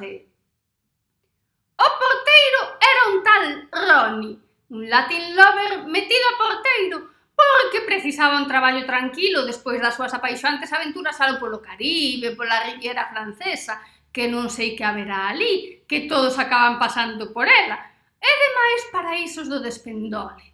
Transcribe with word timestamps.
doce. 0.00 0.28
O 1.76 1.82
¡Oh, 1.84 1.92
porteiro 1.98 2.60
era 2.80 3.02
un 3.12 3.22
tal 3.22 3.68
Ronnie, 3.72 4.38
un 4.70 4.88
Latin 4.88 5.36
lover 5.36 5.84
metido 5.86 6.24
a 6.28 6.38
porteiro 6.38 7.10
porque 7.34 7.86
precisaba 7.86 8.36
un 8.36 8.46
traballo 8.46 8.84
tranquilo 8.84 9.46
despois 9.46 9.80
das 9.80 9.96
súas 9.96 10.12
apaixonantes 10.12 10.72
aventuras 10.72 11.16
alo 11.20 11.40
polo 11.40 11.62
Caribe, 11.62 12.36
pola 12.36 12.68
Riviera 12.68 13.08
Francesa, 13.08 13.80
que 14.12 14.28
non 14.28 14.52
sei 14.52 14.76
que 14.76 14.84
haberá 14.84 15.32
ali, 15.32 15.80
que 15.88 16.04
todos 16.04 16.36
acaban 16.36 16.76
pasando 16.76 17.32
por 17.32 17.48
ela, 17.48 17.80
e 18.20 18.28
demais 18.28 18.82
paraísos 18.92 19.48
do 19.48 19.64
despendole. 19.64 20.52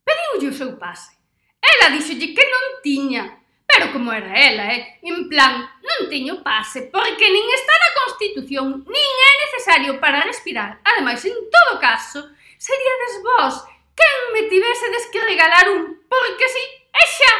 Pediulle 0.00 0.48
o 0.48 0.56
seu 0.56 0.80
pase. 0.80 1.12
Ela 1.60 1.92
díxolle 1.92 2.32
que 2.32 2.44
non 2.48 2.80
tiña, 2.80 3.43
pero 3.74 3.92
como 3.92 4.12
era 4.12 4.32
ela, 4.34 4.72
eh? 4.72 4.98
En 5.02 5.28
plan, 5.28 5.66
non 5.82 6.06
teño 6.06 6.46
pase, 6.46 6.86
porque 6.94 7.26
nin 7.26 7.46
está 7.50 7.74
na 7.74 7.96
Constitución, 8.06 8.66
nin 8.86 9.10
é 9.18 9.32
necesario 9.50 9.98
para 9.98 10.22
respirar. 10.22 10.78
Ademais, 10.86 11.18
en 11.26 11.34
todo 11.50 11.82
caso, 11.82 12.22
seríades 12.54 13.14
vos 13.26 13.54
quen 13.98 14.18
me 14.34 14.46
tivesedes 14.46 15.10
que 15.10 15.26
regalar 15.26 15.66
un, 15.74 16.06
porque 16.06 16.46
si, 16.46 16.62
e 16.94 17.02
xa. 17.02 17.34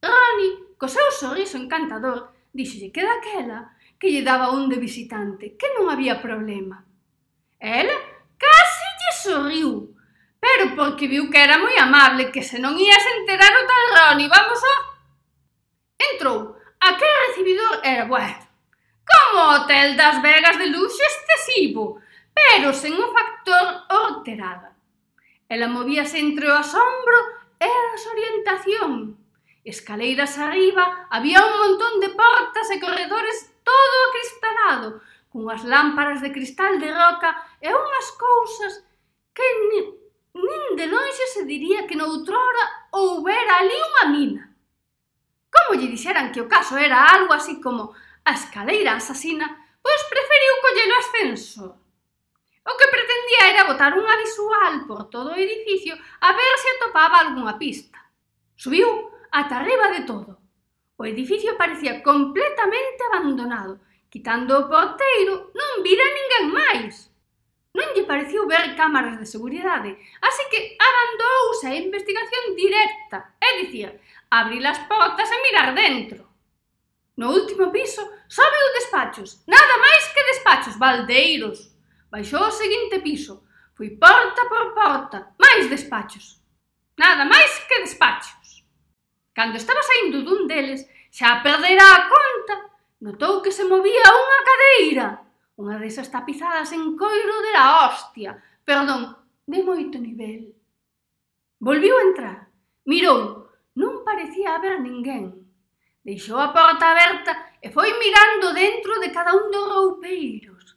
Ronnie, 0.00 0.76
co 0.80 0.88
seu 0.88 1.08
sorriso 1.12 1.60
encantador, 1.60 2.32
díxolle 2.56 2.92
que 2.92 3.04
daquela 3.04 3.76
que 4.00 4.12
lle 4.12 4.24
daba 4.24 4.52
un 4.52 4.68
de 4.68 4.76
visitante, 4.76 5.56
que 5.56 5.72
non 5.76 5.88
había 5.88 6.20
problema. 6.20 6.84
Ela 7.60 7.96
casi 8.36 8.84
lle 9.00 9.12
sorriu, 9.12 9.95
Pero 10.46 10.76
porque 10.76 11.10
viu 11.10 11.26
que 11.26 11.42
era 11.42 11.58
moi 11.58 11.74
amable, 11.74 12.30
que 12.30 12.38
se 12.38 12.62
non 12.62 12.78
ías 12.78 13.04
enterar 13.18 13.50
o 13.50 13.66
tal 13.66 13.84
Roni, 13.98 14.30
vamos 14.30 14.60
a... 14.62 14.74
Entrou. 15.98 16.54
Aquel 16.78 17.14
recibidor 17.26 17.82
era, 17.82 18.06
bueno, 18.06 18.46
como 19.10 19.58
hotel 19.58 19.98
das 19.98 20.22
Vegas 20.22 20.54
de 20.54 20.70
luxo 20.70 21.02
excesivo, 21.02 21.98
pero 22.30 22.70
sen 22.70 22.94
o 22.94 23.10
factor 23.10 23.66
horterada. 23.90 24.70
Ela 25.50 25.66
movíase 25.66 26.22
entre 26.22 26.46
o 26.46 26.54
asombro 26.54 27.18
e 27.58 27.66
a 27.66 27.82
desorientación. 27.98 29.18
Escaleiras 29.66 30.38
arriba 30.38 31.10
había 31.10 31.42
un 31.42 31.54
montón 31.58 31.98
de 31.98 32.14
portas 32.14 32.70
e 32.70 32.78
corredores 32.78 33.50
todo 33.66 33.94
acristalado, 34.14 35.02
cunhas 35.26 35.66
lámparas 35.66 36.22
de 36.22 36.30
cristal 36.30 36.78
de 36.78 36.94
roca 36.94 37.34
e 37.58 37.66
unhas 37.74 38.08
cousas 38.14 38.86
que 39.34 39.46
ni 39.74 40.05
nin 40.36 40.76
de 40.76 40.86
lonxe 40.86 41.26
se 41.32 41.42
diría 41.44 41.86
que 41.88 41.96
noutrora 41.96 42.64
houbera 42.92 43.64
ali 43.64 43.78
unha 43.88 44.04
mina. 44.12 44.42
Como 45.48 45.80
lle 45.80 45.88
dixeran 45.88 46.30
que 46.32 46.44
o 46.44 46.50
caso 46.50 46.76
era 46.76 47.08
algo 47.16 47.32
así 47.32 47.60
como 47.64 47.96
a 48.28 48.32
escaleira 48.36 48.94
asasina, 48.94 49.46
pois 49.80 50.02
preferiu 50.12 50.54
coller 50.60 50.90
o 50.92 51.00
ascenso. 51.00 51.64
O 52.66 52.72
que 52.76 52.92
pretendía 52.92 53.42
era 53.54 53.68
botar 53.70 53.94
unha 53.94 54.16
visual 54.20 54.74
por 54.90 55.08
todo 55.08 55.32
o 55.32 55.40
edificio 55.40 55.94
a 56.20 56.28
ver 56.34 56.54
se 56.58 56.68
atopaba 56.74 57.22
algunha 57.22 57.54
pista. 57.56 57.98
Subiu 58.58 58.88
ata 59.30 59.62
arriba 59.62 59.88
de 59.94 60.02
todo. 60.02 60.42
O 60.98 61.04
edificio 61.04 61.56
parecía 61.56 62.02
completamente 62.02 63.00
abandonado, 63.06 63.80
quitando 64.10 64.58
o 64.58 64.66
porteiro 64.66 65.52
non 65.54 65.84
vira 65.86 66.04
ninguén 66.10 66.46
máis 66.50 67.12
non 67.76 67.92
lle 67.92 68.08
pareceu 68.08 68.48
ver 68.48 68.72
cámaras 68.72 69.20
de 69.20 69.28
seguridade, 69.28 70.00
así 70.24 70.44
que 70.48 70.80
abandonouse 70.80 71.68
a 71.68 71.76
investigación 71.76 72.56
directa, 72.56 73.36
é 73.36 73.60
dicir, 73.60 74.00
abrir 74.32 74.64
as 74.64 74.80
portas 74.88 75.28
e 75.28 75.38
mirar 75.44 75.76
dentro. 75.76 76.24
No 77.20 77.36
último 77.36 77.68
piso 77.68 78.00
sobe 78.28 78.56
os 78.56 78.72
despachos, 78.80 79.44
nada 79.44 79.76
máis 79.76 80.04
que 80.08 80.28
despachos, 80.32 80.80
baldeiros. 80.80 81.76
Baixou 82.08 82.48
o 82.48 82.58
seguinte 82.62 83.00
piso, 83.00 83.44
foi 83.76 83.90
porta 83.92 84.48
por 84.48 84.72
porta, 84.72 85.36
máis 85.36 85.68
despachos. 85.68 86.40
Nada 86.96 87.28
máis 87.28 87.60
que 87.68 87.84
despachos. 87.84 88.64
Cando 89.36 89.60
estaba 89.60 89.82
saindo 89.84 90.24
dun 90.24 90.48
deles, 90.48 90.88
xa 91.12 91.44
perdera 91.44 91.84
a 91.92 92.08
conta, 92.08 92.54
notou 93.04 93.44
que 93.44 93.52
se 93.52 93.68
movía 93.68 94.00
unha 94.00 94.40
cadeira 94.48 95.25
Unha 95.56 95.80
desas 95.80 96.12
tapizadas 96.12 96.68
en 96.76 97.00
coiro 97.00 97.36
de 97.40 97.52
la 97.56 97.88
hostia, 97.88 98.36
perdón, 98.60 99.16
de 99.48 99.64
moito 99.64 99.96
nivel. 99.96 100.52
Volviu 101.56 101.96
a 101.96 102.06
entrar. 102.12 102.38
Mirou, 102.84 103.48
non 103.72 104.04
parecía 104.04 104.60
haber 104.60 104.84
ninguén. 104.84 105.32
Deixou 106.04 106.36
a 106.36 106.52
porta 106.52 106.92
aberta 106.92 107.56
e 107.64 107.72
foi 107.72 107.88
mirando 107.96 108.52
dentro 108.52 109.00
de 109.00 109.08
cada 109.08 109.32
un 109.32 109.48
dos 109.48 109.64
roupeiros. 109.64 110.76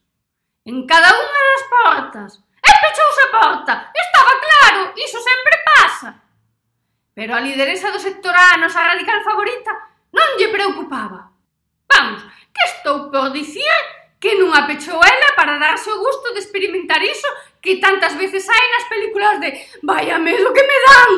En 0.63 0.87
cada 0.87 1.11
unha 1.11 1.41
das 1.51 1.63
portas. 1.67 2.31
E 2.63 2.71
pechouse 2.79 3.21
a 3.27 3.33
porta. 3.35 3.73
Estaba 3.91 4.33
claro, 4.39 4.81
iso 4.95 5.19
sempre 5.19 5.55
pasa. 5.75 6.09
Pero 7.11 7.35
a 7.35 7.43
lideresa 7.43 7.91
do 7.91 7.99
sector 7.99 8.31
A, 8.31 8.55
a 8.55 8.61
nosa 8.63 8.79
radical 8.79 9.19
favorita, 9.27 9.75
non 10.15 10.39
lle 10.39 10.47
preocupaba. 10.55 11.35
Vamos, 11.91 12.23
que 12.55 12.63
estou 12.63 13.11
por 13.11 13.35
dicir 13.35 13.98
unha 14.49 14.65
pechoela 14.65 15.29
para 15.37 15.61
darse 15.61 15.93
o 15.93 16.01
gusto 16.01 16.33
de 16.33 16.41
experimentar 16.41 16.99
iso 17.05 17.29
que 17.61 17.77
tantas 17.77 18.17
veces 18.17 18.49
hai 18.49 18.65
nas 18.73 18.89
películas 18.89 19.37
de 19.37 19.53
«Vaya 19.85 20.17
medo 20.17 20.49
que 20.49 20.65
me 20.65 20.77
dan!» 20.89 21.13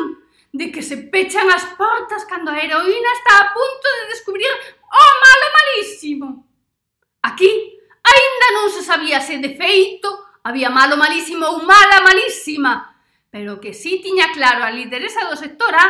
de 0.51 0.67
que 0.71 0.83
se 0.83 0.97
pechan 1.07 1.47
as 1.47 1.63
portas 1.79 2.27
cando 2.27 2.51
a 2.51 2.59
heroína 2.59 3.11
está 3.15 3.39
a 3.39 3.53
punto 3.55 3.87
de 3.87 4.11
descubrir 4.11 4.51
o 4.51 5.03
malo 5.23 5.47
malísimo. 5.55 6.27
Aquí 7.23 7.47
aínda 8.03 8.47
non 8.59 8.67
se 8.67 8.83
sabía 8.83 9.23
se 9.23 9.39
de 9.39 9.55
feito 9.55 10.11
había 10.43 10.67
malo 10.67 10.99
malísimo 10.99 11.47
ou 11.47 11.63
mala 11.63 12.03
malísima, 12.03 12.99
pero 13.31 13.63
que 13.63 13.71
si 13.71 13.95
sí 13.95 14.03
tiña 14.03 14.35
claro 14.35 14.67
a 14.67 14.75
lideresa 14.75 15.23
do 15.23 15.39
sector 15.39 15.71
A 15.71 15.87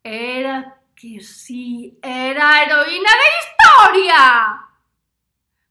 era 0.00 0.80
que 0.96 1.20
si 1.20 1.92
sí, 1.92 1.98
era 2.00 2.48
a 2.48 2.62
heroína 2.64 3.12
da 3.12 3.28
historia. 3.36 4.22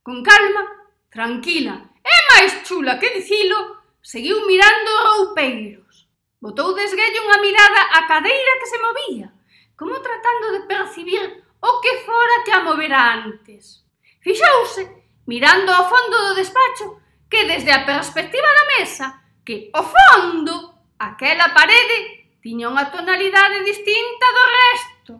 Con 0.06 0.22
calma, 0.22 0.77
tranquila 1.10 1.90
e 2.04 2.14
máis 2.32 2.62
chula 2.64 2.98
que 2.98 3.14
dicilo, 3.16 3.80
seguiu 4.02 4.46
mirando 4.46 4.90
roupeiros. 5.08 6.08
Botou 6.40 6.74
desguello 6.74 7.26
unha 7.26 7.42
mirada 7.42 7.80
á 7.98 8.06
cadeira 8.06 8.58
que 8.60 8.70
se 8.70 8.78
movía, 8.78 9.28
como 9.74 9.98
tratando 10.00 10.54
de 10.54 10.66
percibir 10.70 11.24
o 11.60 11.80
que 11.82 12.06
fora 12.06 12.44
que 12.44 12.52
a 12.54 12.62
movera 12.62 13.24
antes. 13.24 13.82
Fixouse, 14.22 14.86
mirando 15.26 15.72
ao 15.72 15.88
fondo 15.88 16.16
do 16.28 16.38
despacho, 16.38 17.02
que 17.28 17.44
desde 17.44 17.72
a 17.72 17.84
perspectiva 17.84 18.46
da 18.46 18.68
mesa, 18.78 19.06
que 19.44 19.70
o 19.74 19.82
fondo, 19.82 20.54
aquela 20.98 21.50
parede, 21.50 22.30
tiña 22.40 22.70
unha 22.70 22.88
tonalidade 22.88 23.66
distinta 23.66 24.26
do 24.30 24.44
resto. 24.62 25.12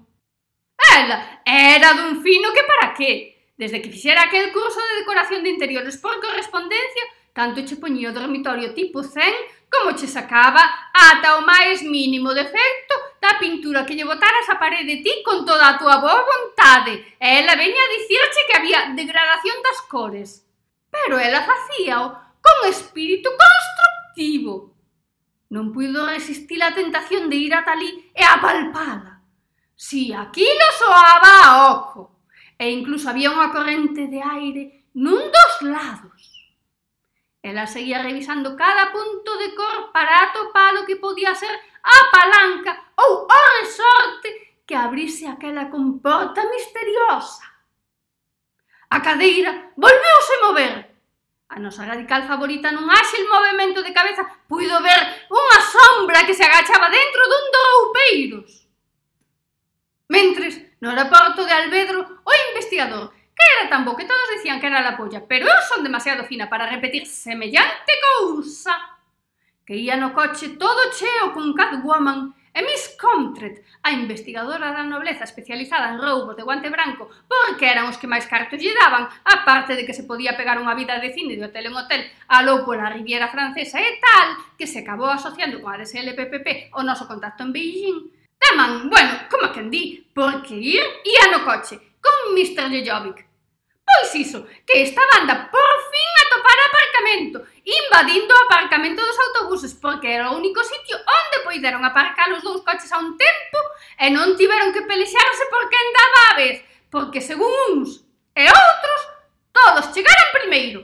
Ela 0.78 1.42
era 1.44 1.98
dun 1.98 2.22
fino 2.22 2.54
que 2.54 2.62
para 2.62 2.94
qué, 2.94 3.37
Desde 3.58 3.82
que 3.82 3.90
fixera 3.90 4.22
aquel 4.22 4.52
curso 4.52 4.78
de 4.78 5.00
decoración 5.02 5.42
de 5.42 5.50
interiores 5.50 5.98
por 5.98 6.14
correspondencia, 6.22 7.02
tanto 7.34 7.64
che 7.66 7.74
poñía 7.74 8.10
o 8.10 8.14
dormitorio 8.14 8.70
tipo 8.72 9.02
zen 9.02 9.34
como 9.66 9.98
che 9.98 10.06
sacaba 10.06 10.62
ata 10.94 11.38
o 11.38 11.42
máis 11.42 11.82
mínimo 11.82 12.30
defecto 12.32 12.94
da 13.18 13.34
pintura 13.42 13.82
que 13.84 13.98
lle 13.98 14.06
botaras 14.06 14.46
a 14.48 14.62
parede 14.62 15.02
ti 15.02 15.22
con 15.26 15.42
toda 15.42 15.74
a 15.74 15.78
túa 15.78 15.98
boa 15.98 16.22
vontade. 16.22 17.18
E 17.18 17.26
ela 17.42 17.58
veña 17.58 17.82
a 17.82 17.92
dicirche 17.98 18.46
que 18.46 18.56
había 18.56 18.94
degradación 18.94 19.58
das 19.58 19.82
cores. 19.90 20.46
Pero 20.86 21.18
ela 21.18 21.42
facíao 21.42 22.14
con 22.38 22.70
espírito 22.70 23.28
constructivo. 23.34 24.70
Non 25.50 25.74
puido 25.74 26.06
resistir 26.06 26.62
a 26.62 26.70
tentación 26.70 27.26
de 27.26 27.36
ir 27.42 27.52
ata 27.58 27.74
ali 27.74 27.90
e 28.14 28.22
apalpala. 28.22 29.18
Si 29.74 30.14
aquilo 30.14 30.66
soaba 30.78 31.32
a 31.42 31.50
oco 31.74 32.17
e 32.58 32.66
incluso 32.74 33.06
había 33.06 33.30
unha 33.30 33.54
corrente 33.54 34.10
de 34.10 34.18
aire 34.18 34.90
nun 34.98 35.30
dos 35.30 35.54
lados. 35.62 36.38
Ela 37.38 37.70
seguía 37.70 38.02
revisando 38.02 38.58
cada 38.58 38.90
punto 38.90 39.38
de 39.38 39.54
cor 39.54 39.94
para 39.94 40.26
atopar 40.26 40.74
o 40.74 40.84
que 40.84 40.98
podía 40.98 41.32
ser 41.38 41.54
a 41.86 41.98
palanca 42.10 42.92
ou 42.98 43.30
o 43.30 43.38
resorte 43.62 44.58
que 44.66 44.74
abrise 44.74 45.30
aquela 45.30 45.70
comporta 45.70 46.42
misteriosa. 46.50 47.46
A 48.90 48.98
cadeira 49.00 49.72
volveuse 49.78 50.34
mover. 50.42 50.74
A 51.48 51.56
nosa 51.62 51.86
radical 51.86 52.28
favorita 52.28 52.74
nun 52.74 52.90
áxil 52.90 53.24
movimento 53.30 53.80
de 53.80 53.94
cabeza 53.94 54.26
puido 54.50 54.76
ver 54.84 55.00
unha 55.32 55.58
sombra 55.62 56.26
que 56.26 56.36
se 56.36 56.44
agachaba 56.44 56.92
dentro 56.92 57.22
dun 57.24 57.44
doupeiros. 57.54 58.50
Mentres, 60.12 60.67
no 60.80 60.90
aeroporto 60.90 61.44
de 61.44 61.52
Albedro 61.52 62.22
o 62.24 62.32
investigador, 62.50 63.10
que 63.10 63.44
era 63.58 63.70
tan 63.70 63.84
bo 63.84 63.96
que 63.96 64.04
todos 64.04 64.34
dicían 64.34 64.60
que 64.60 64.66
era 64.66 64.82
la 64.82 64.96
polla, 64.96 65.22
pero 65.26 65.46
eu 65.46 65.60
son 65.66 65.82
demasiado 65.82 66.26
fina 66.26 66.50
para 66.50 66.66
repetir 66.66 67.06
semellante 67.06 67.92
cousa. 68.02 68.74
Que 69.66 69.76
ia 69.76 69.96
no 69.96 70.10
coche 70.10 70.56
todo 70.58 70.90
cheo 70.90 71.30
con 71.36 71.54
Catwoman 71.54 72.34
e 72.58 72.62
Miss 72.62 72.96
Comtret, 72.98 73.62
a 73.82 73.92
investigadora 73.92 74.72
da 74.74 74.82
nobleza 74.82 75.22
especializada 75.22 75.94
en 75.94 76.02
roubos 76.02 76.34
de 76.34 76.42
guante 76.42 76.66
branco, 76.70 77.06
porque 77.30 77.70
eran 77.70 77.86
os 77.86 78.00
que 78.00 78.10
máis 78.10 78.26
cartos 78.26 78.58
lle 78.58 78.74
daban, 78.74 79.06
aparte 79.22 79.78
de 79.78 79.86
que 79.86 79.94
se 79.94 80.02
podía 80.02 80.34
pegar 80.34 80.58
unha 80.58 80.74
vida 80.74 80.98
de 80.98 81.14
cine 81.14 81.38
de 81.38 81.46
hotel 81.46 81.70
en 81.70 81.78
hotel 81.78 82.02
aló 82.26 82.66
pola 82.66 82.90
Riviera 82.90 83.30
Francesa 83.30 83.78
e 83.78 84.02
tal, 84.02 84.28
que 84.58 84.66
se 84.66 84.82
acabou 84.82 85.14
asociando 85.14 85.62
coa 85.62 85.78
DSLPPP 85.78 86.74
o 86.74 86.82
noso 86.82 87.06
contacto 87.06 87.46
en 87.46 87.54
Beijing, 87.54 88.17
Taman, 88.38 88.88
bueno, 88.88 89.26
como 89.30 89.52
quen 89.52 89.70
di, 89.70 90.08
por 90.14 90.42
que 90.42 90.54
ir 90.54 90.82
ía 91.04 91.30
no 91.30 91.44
coche, 91.44 91.78
con 92.00 92.34
Mr. 92.34 92.70
Jojovic. 92.70 93.28
Pois 93.84 94.14
iso, 94.14 94.46
que 94.66 94.82
esta 94.82 95.00
banda 95.12 95.48
por 95.50 95.72
fin 95.90 96.10
atopara 96.26 96.62
aparcamento, 96.68 97.38
invadindo 97.64 98.34
o 98.34 98.44
aparcamento 98.44 99.00
dos 99.00 99.18
autobuses, 99.18 99.74
porque 99.74 100.12
era 100.12 100.30
o 100.30 100.36
único 100.36 100.62
sitio 100.62 100.96
onde 100.98 101.44
poideron 101.44 101.84
aparcar 101.84 102.28
os 102.32 102.42
dous 102.42 102.60
coches 102.62 102.92
a 102.92 102.98
un 102.98 103.16
tempo 103.16 103.58
e 103.96 104.12
non 104.12 104.36
tiveron 104.36 104.74
que 104.74 104.84
pelexarse 104.84 105.44
por 105.48 105.70
quen 105.72 105.86
daba 105.94 106.22
a 106.28 106.36
vez, 106.36 106.56
porque 106.92 107.24
según 107.24 107.48
uns 107.72 108.04
e 108.36 108.44
outros, 108.44 109.00
todos 109.56 109.90
chegaron 109.96 110.36
primeiro. 110.36 110.80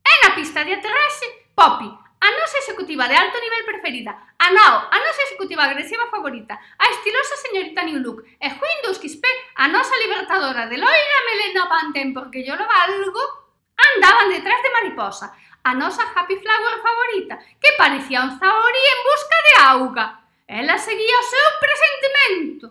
E 0.00 0.12
na 0.24 0.32
pista 0.32 0.64
de 0.64 0.74
aterraxe, 0.74 1.52
Poppy, 1.52 1.86
a 1.86 2.28
nosa 2.40 2.58
executiva 2.64 3.04
de 3.04 3.16
alto 3.20 3.36
nivel, 3.36 3.49
preferida, 3.90 4.34
a 4.38 4.50
Nao, 4.50 4.88
a 4.90 4.98
nosa 4.98 5.22
executiva 5.26 5.64
agresiva 5.64 6.06
favorita, 6.10 6.54
a 6.78 6.86
estilosa 6.90 7.34
señorita 7.36 7.82
New 7.82 7.98
Look 7.98 8.22
e 8.38 8.46
Windows 8.46 8.96
XP, 8.96 9.02
Quispe, 9.02 9.28
a 9.56 9.66
nosa 9.66 9.94
libertadora 9.98 10.66
de 10.66 10.78
loira 10.78 11.18
melena 11.26 11.68
panten 11.68 12.14
porque 12.14 12.44
yo 12.44 12.54
lo 12.54 12.66
valgo, 12.66 13.20
andaban 13.76 14.30
detrás 14.30 14.62
de 14.62 14.70
Mariposa, 14.70 15.34
a 15.64 15.74
nosa 15.74 16.02
Happy 16.14 16.36
Flower 16.36 16.76
favorita, 16.80 17.38
que 17.60 17.70
parecía 17.76 18.22
un 18.22 18.38
Zaori 18.38 18.84
en 18.94 19.00
busca 19.10 19.36
de 19.44 19.62
auga. 19.68 20.06
Ela 20.46 20.78
seguía 20.78 21.16
o 21.18 21.22
seu 21.22 21.48
presentimento. 21.60 22.66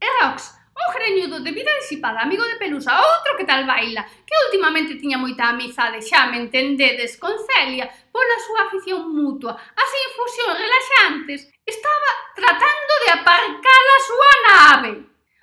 E 0.00 0.06
Rox, 0.20 0.54
O 0.74 0.92
greñudo 0.92 1.40
de 1.40 1.52
vida 1.52 1.72
disipada, 1.80 2.22
amigo 2.22 2.44
de 2.44 2.56
Pelusa, 2.56 2.94
outro 2.94 3.36
que 3.36 3.44
tal 3.44 3.66
baila, 3.66 4.06
que 4.26 4.34
últimamente 4.46 4.94
tiña 4.96 5.18
moita 5.18 5.50
amizade, 5.50 6.00
xa 6.00 6.30
me 6.30 6.38
entendedes, 6.38 7.18
con 7.18 7.34
Celia, 7.36 7.90
pola 8.14 8.36
súa 8.46 8.60
afición 8.66 9.10
mutua, 9.10 9.52
as 9.54 9.90
infusións 10.06 10.56
relaxantes, 10.56 11.40
estaba 11.66 12.10
tratando 12.34 12.92
de 13.02 13.08
aparcar 13.18 13.84
a 13.96 13.98
súa 14.08 14.32
nave, 14.48 14.92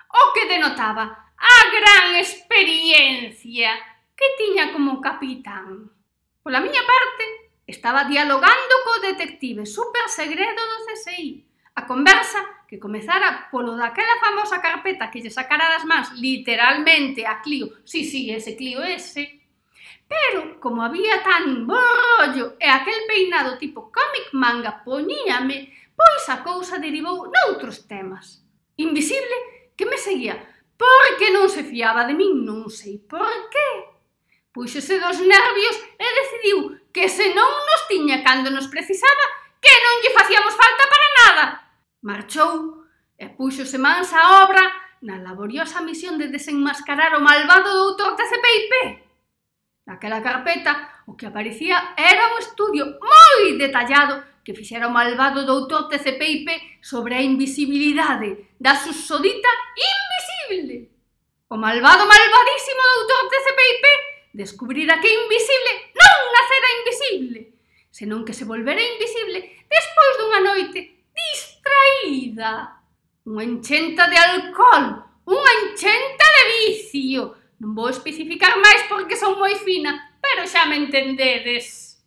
o 0.09 0.21
que 0.33 0.47
denotaba 0.47 1.05
a 1.37 1.57
gran 1.75 2.15
experiencia 2.15 3.69
que 4.17 4.27
tiña 4.37 4.73
como 4.73 5.01
capitán. 5.01 5.91
Pola 6.41 6.59
miña 6.59 6.81
parte, 6.81 7.51
estaba 7.67 8.05
dialogando 8.05 8.73
co 8.85 9.03
detective 9.03 9.65
super 9.65 10.07
segredo 10.07 10.61
do 10.71 10.77
CSI, 10.87 11.45
A 11.77 11.85
conversa 11.85 12.65
que 12.67 12.81
comezara 12.81 13.47
polo 13.53 13.77
daquela 13.77 14.17
famosa 14.17 14.57
carpeta 14.57 15.13
que 15.13 15.21
lle 15.21 15.29
sacara 15.29 15.69
das 15.69 15.85
mans 15.85 16.09
literalmente 16.17 17.21
a 17.29 17.37
Clio, 17.37 17.69
sí, 17.85 18.01
sí, 18.01 18.33
ese 18.33 18.57
Clio 18.57 18.81
ese, 18.81 19.45
pero 20.09 20.59
como 20.59 20.81
había 20.81 21.21
tan 21.21 21.69
bo 21.69 21.77
rollo 21.77 22.57
e 22.57 22.65
aquel 22.65 23.05
peinado 23.05 23.61
tipo 23.61 23.93
comic 23.93 24.33
manga 24.33 24.81
poñíame, 24.81 25.69
pois 25.93 26.25
a 26.33 26.41
cousa 26.41 26.81
derivou 26.81 27.29
noutros 27.29 27.85
temas. 27.85 28.41
Invisible 28.81 29.69
que 29.77 29.85
me 29.85 30.01
seguía, 30.01 30.33
porque 30.81 31.29
non 31.29 31.45
se 31.45 31.61
fiaba 31.61 32.09
de 32.09 32.17
min, 32.17 32.41
non 32.41 32.73
sei 32.73 32.97
por 32.97 33.53
qué. 33.53 33.69
Puxose 34.49 34.97
dos 34.97 35.21
nervios 35.21 35.77
e 36.01 36.07
decidiu 36.09 36.57
que 36.89 37.05
se 37.05 37.37
non 37.37 37.51
nos 37.53 37.81
tiña 37.85 38.25
cando 38.25 38.49
nos 38.49 38.65
precisaba, 38.65 39.25
que 39.61 39.73
non 39.85 40.01
lle 40.01 40.17
facíamos 40.17 40.57
falta 40.57 40.83
para 40.89 41.07
nada. 41.21 41.66
Marchou 42.07 42.87
e 43.19 43.27
púxose 43.35 43.75
mans 43.85 44.09
á 44.15 44.47
obra 44.47 44.63
na 45.07 45.19
laboriosa 45.27 45.83
misión 45.83 46.15
de 46.15 46.31
desenmascarar 46.31 47.11
o 47.19 47.25
malvado 47.27 47.67
doutor 47.67 48.15
TCPIP. 48.15 48.71
Naquela 49.87 50.23
carpeta, 50.23 51.03
o 51.09 51.19
que 51.19 51.27
aparecía 51.27 51.77
era 51.99 52.31
un 52.31 52.39
estudio 52.39 52.83
moi 53.11 53.59
detallado 53.59 54.23
que 54.39 54.55
fixera 54.55 54.87
o 54.87 54.95
malvado 54.95 55.43
doutor 55.43 55.91
TCPIP 55.91 56.79
sobre 56.79 57.13
a 57.19 57.21
invisibilidade 57.31 58.55
da 58.55 58.73
susodita 58.79 59.51
invisible. 59.75 60.87
O 61.51 61.55
malvado 61.59 62.07
malvadísimo 62.07 62.83
doutor 62.95 63.23
TCPIP 63.31 63.83
descubrira 64.31 64.95
que 65.03 65.11
invisible 65.11 65.73
non 65.99 66.17
nacera 66.31 66.69
invisible, 66.79 67.39
senón 67.91 68.23
que 68.23 68.37
se 68.37 68.47
volvera 68.47 68.79
invisible 68.79 69.39
despois 69.67 70.13
dunha 70.15 70.39
noite 70.39 70.97
distraída. 71.67 72.81
Unha 73.27 73.43
enchenta 73.43 74.07
de 74.07 74.15
alcohol, 74.15 75.03
unha 75.27 75.53
enchenta 75.67 76.25
de 76.31 76.43
vicio. 76.55 77.35
Non 77.59 77.75
vou 77.75 77.91
especificar 77.91 78.55
máis 78.55 78.87
porque 78.87 79.19
son 79.19 79.35
moi 79.35 79.51
fina, 79.59 80.15
pero 80.23 80.47
xa 80.47 80.63
me 80.63 80.79
entendedes. 80.79 81.99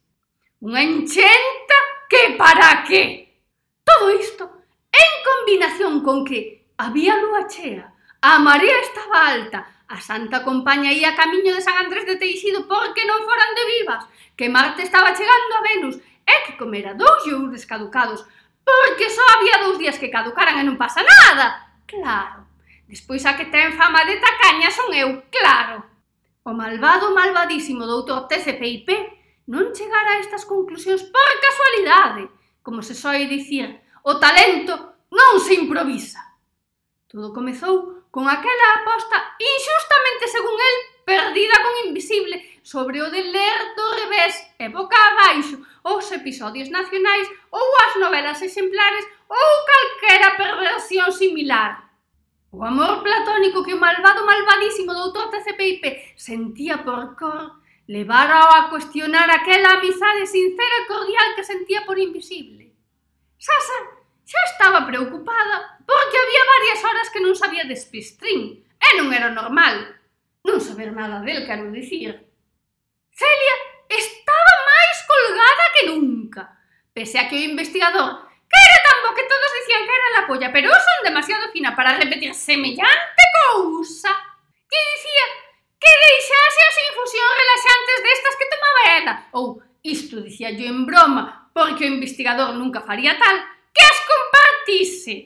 Unha 0.65 0.81
enchenta 0.81 1.77
que 2.09 2.41
para 2.41 2.87
qué? 2.89 3.37
Todo 3.85 4.17
isto 4.17 4.49
en 4.89 5.13
combinación 5.27 6.01
con 6.01 6.25
que 6.25 6.73
había 6.81 7.21
lúa 7.21 7.45
chea, 7.45 7.93
a 8.23 8.41
marea 8.41 8.81
estaba 8.81 9.29
alta, 9.29 9.61
a 9.91 10.01
Santa 10.01 10.41
Compaña 10.41 10.95
ia 10.95 11.19
camiño 11.19 11.53
de 11.53 11.61
San 11.61 11.77
Andrés 11.77 12.07
de 12.07 12.17
Teixido 12.17 12.65
porque 12.65 13.05
non 13.05 13.27
foran 13.29 13.53
de 13.53 13.65
vivas, 13.77 14.03
que 14.39 14.49
Marte 14.49 14.89
estaba 14.89 15.13
chegando 15.13 15.53
a 15.53 15.65
Venus 15.69 15.97
e 16.25 16.37
que 16.47 16.57
comera 16.57 16.95
dous 16.95 17.27
iogures 17.27 17.67
caducados, 17.67 18.25
Porque 18.65 19.11
só 19.11 19.25
había 19.37 19.65
dous 19.65 19.77
días 19.79 19.99
que 19.99 20.13
caducaran 20.13 20.61
e 20.61 20.65
non 20.65 20.81
pasa 20.81 21.01
nada. 21.03 21.75
Claro. 21.87 22.47
Despois 22.91 23.23
a 23.27 23.39
que 23.39 23.47
ten 23.47 23.79
fama 23.79 24.03
de 24.03 24.19
tacaña 24.19 24.71
son 24.71 24.91
eu, 24.91 25.23
claro. 25.31 25.87
O 26.43 26.51
malvado 26.51 27.15
malvadísimo 27.15 27.87
doutor 27.87 28.27
TCPIP 28.27 28.89
non 29.47 29.71
chegara 29.75 30.19
a 30.19 30.21
estas 30.23 30.47
conclusións 30.47 31.07
por 31.07 31.29
casualidade, 31.39 32.31
como 32.63 32.83
se 32.83 32.95
soe 32.95 33.27
dicir, 33.27 33.79
o 34.03 34.19
talento 34.19 35.07
non 35.11 35.39
se 35.43 35.55
improvisa. 35.59 36.23
Todo 37.11 37.35
comezou 37.35 38.07
con 38.11 38.27
aquela 38.27 38.67
aposta 38.83 39.39
injustamente, 39.39 40.31
según 40.31 40.55
el, 40.55 40.77
perdida 41.05 41.57
con 41.63 41.89
invisible 41.89 42.37
sobre 42.63 43.01
o 43.03 43.11
de 43.11 43.23
ler 43.23 43.59
do 43.77 43.87
revés 44.01 44.35
e 44.59 44.69
boca 44.69 44.97
abaixo 44.97 45.59
os 45.83 46.07
episodios 46.13 46.69
nacionais 46.69 47.29
ou 47.51 47.69
as 47.87 47.93
novelas 48.01 48.43
exemplares 48.43 49.05
ou 49.29 49.49
calquera 49.71 50.37
perversión 50.37 51.11
similar. 51.13 51.91
O 52.53 52.65
amor 52.65 53.03
platónico 53.03 53.63
que 53.63 53.75
o 53.75 53.81
malvado 53.81 54.27
malvadísimo 54.27 54.93
doutor 54.93 55.31
TCPIP 55.31 56.15
sentía 56.17 56.83
por 56.83 57.15
cor 57.15 57.63
levarao 57.87 58.51
a 58.55 58.69
cuestionar 58.71 59.31
aquela 59.31 59.79
amizade 59.79 60.27
sincera 60.27 60.77
e 60.83 60.87
cordial 60.87 61.29
que 61.35 61.47
sentía 61.47 61.87
por 61.87 61.99
invisible. 61.99 62.75
Sasa 63.39 64.03
xa 64.27 64.43
estaba 64.47 64.87
preocupada 64.87 65.79
porque 65.87 66.17
había 66.19 66.53
varias 66.55 66.81
horas 66.87 67.11
que 67.11 67.23
non 67.23 67.35
sabía 67.35 67.67
despistrín 67.67 68.63
e 68.63 68.89
non 68.95 69.11
era 69.11 69.35
normal, 69.35 70.00
Non 70.45 70.61
saber 70.61 70.93
nada 70.93 71.21
del, 71.21 71.45
quero 71.45 71.69
dicir. 71.69 72.17
Celia 73.13 73.57
estaba 73.89 74.53
máis 74.65 74.99
colgada 75.05 75.65
que 75.75 75.83
nunca, 75.93 76.43
pese 76.95 77.19
a 77.21 77.29
que 77.29 77.37
o 77.37 77.47
investigador 77.53 78.31
que 78.51 78.59
era 78.59 78.79
tan 78.83 78.99
bo 79.07 79.15
que 79.15 79.31
todos 79.31 79.57
dicían 79.63 79.87
que 79.87 79.95
era 79.95 80.21
la 80.21 80.27
polla, 80.27 80.49
pero 80.51 80.71
son 80.71 80.99
demasiado 81.05 81.53
fina 81.53 81.77
para 81.77 81.95
repetir 81.95 82.35
semellante 82.35 83.23
cousa. 83.53 84.11
Que 84.67 84.81
dicía 84.95 85.27
que 85.79 85.93
deixase 86.07 86.61
as 86.67 86.79
infusións 86.91 87.39
relaxantes 87.41 87.99
destas 88.03 88.35
que 88.37 88.51
tomaba 88.51 88.83
ela, 88.99 89.15
ou 89.33 89.63
isto 89.83 90.21
dicía 90.21 90.51
yo 90.51 90.67
en 90.67 90.85
broma, 90.85 91.51
porque 91.55 91.85
o 91.85 91.95
investigador 91.95 92.55
nunca 92.55 92.83
faría 92.83 93.19
tal, 93.19 93.37
que 93.73 93.83
as 93.83 93.99
compartise. 94.05 95.17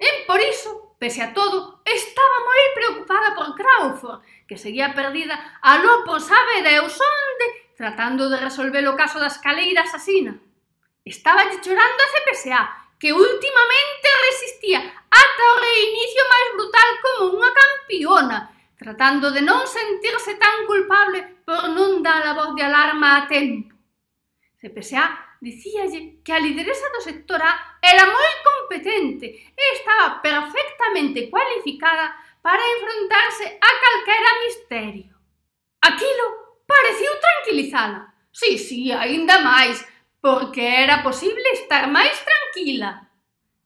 E 0.00 0.08
por 0.24 0.40
iso, 0.40 0.96
pese 1.00 1.20
a 1.20 1.32
todo, 1.32 1.80
estaba 1.84 2.36
moi 2.44 2.64
preocupada 2.76 3.34
por 3.34 3.52
Crawford, 3.56 4.20
que 4.50 4.58
seguía 4.58 4.96
perdida, 4.96 5.60
aló 5.62 6.02
por 6.04 6.20
sabe 6.20 6.62
Deus 6.64 6.98
onde, 6.98 7.46
tratando 7.76 8.28
de 8.28 8.36
resolver 8.36 8.82
o 8.90 8.98
caso 8.98 9.22
da 9.22 9.30
escaleira 9.30 9.86
asasina. 9.86 10.42
Estaba 11.06 11.46
chorando 11.62 12.00
a 12.02 12.10
CPSA, 12.10 12.62
que 12.98 13.14
ultimamente 13.14 14.08
resistía 14.26 14.82
ata 15.06 15.44
o 15.54 15.60
reinicio 15.62 16.22
máis 16.26 16.48
brutal 16.58 16.90
como 16.98 17.38
unha 17.38 17.50
campiona, 17.54 18.38
tratando 18.74 19.30
de 19.30 19.38
non 19.38 19.70
sentirse 19.70 20.34
tan 20.34 20.66
culpable 20.66 21.46
por 21.46 21.70
non 21.70 22.02
dar 22.02 22.26
a 22.26 22.34
voz 22.34 22.50
de 22.58 22.66
alarma 22.66 23.22
a 23.22 23.30
tempo. 23.30 23.78
CPSA 24.58 25.38
dicíalle 25.38 26.26
que 26.26 26.34
a 26.34 26.42
lideresa 26.42 26.90
do 26.90 27.00
sector 27.06 27.38
A 27.38 27.78
era 27.78 28.02
moi 28.02 28.32
competente 28.42 29.30
e 29.54 29.64
estaba 29.78 30.18
perfectamente 30.18 31.30
cualificada 31.30 32.18
para 32.42 32.62
enfrontarse 32.76 33.44
a 33.60 33.70
calquera 33.82 34.30
misterio. 34.44 35.14
Aquilo 35.82 36.26
pareciu 36.66 37.10
tranquilizala. 37.20 38.14
Sí, 38.32 38.58
sí, 38.58 38.92
aínda 38.92 39.40
máis, 39.40 39.84
porque 40.20 40.62
era 40.62 41.02
posible 41.02 41.44
estar 41.52 41.88
máis 41.88 42.16
tranquila. 42.24 43.10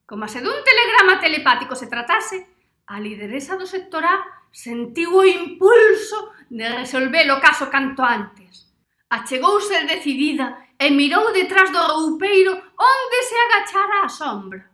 Como 0.05 0.27
se 0.27 0.41
dun 0.41 0.63
telegrama 0.63 1.19
telepático 1.19 1.75
se 1.75 1.87
tratase, 1.87 2.47
a 2.87 2.99
lideresa 2.99 3.57
do 3.57 3.65
sector 3.65 4.05
A 4.05 4.21
sentiu 4.51 5.17
o 5.17 5.25
impulso 5.25 6.31
de 6.49 6.69
resolver 6.69 7.25
o 7.31 7.41
caso 7.41 7.69
canto 7.69 8.01
antes. 8.01 8.69
Achegouse 9.09 9.85
decidida 9.85 10.69
e 10.79 10.91
mirou 10.91 11.31
detrás 11.31 11.71
do 11.71 11.79
roupeiro 11.79 12.53
onde 12.77 13.19
se 13.23 13.35
agachara 13.35 14.03
a 14.03 14.09
sombra. 14.09 14.71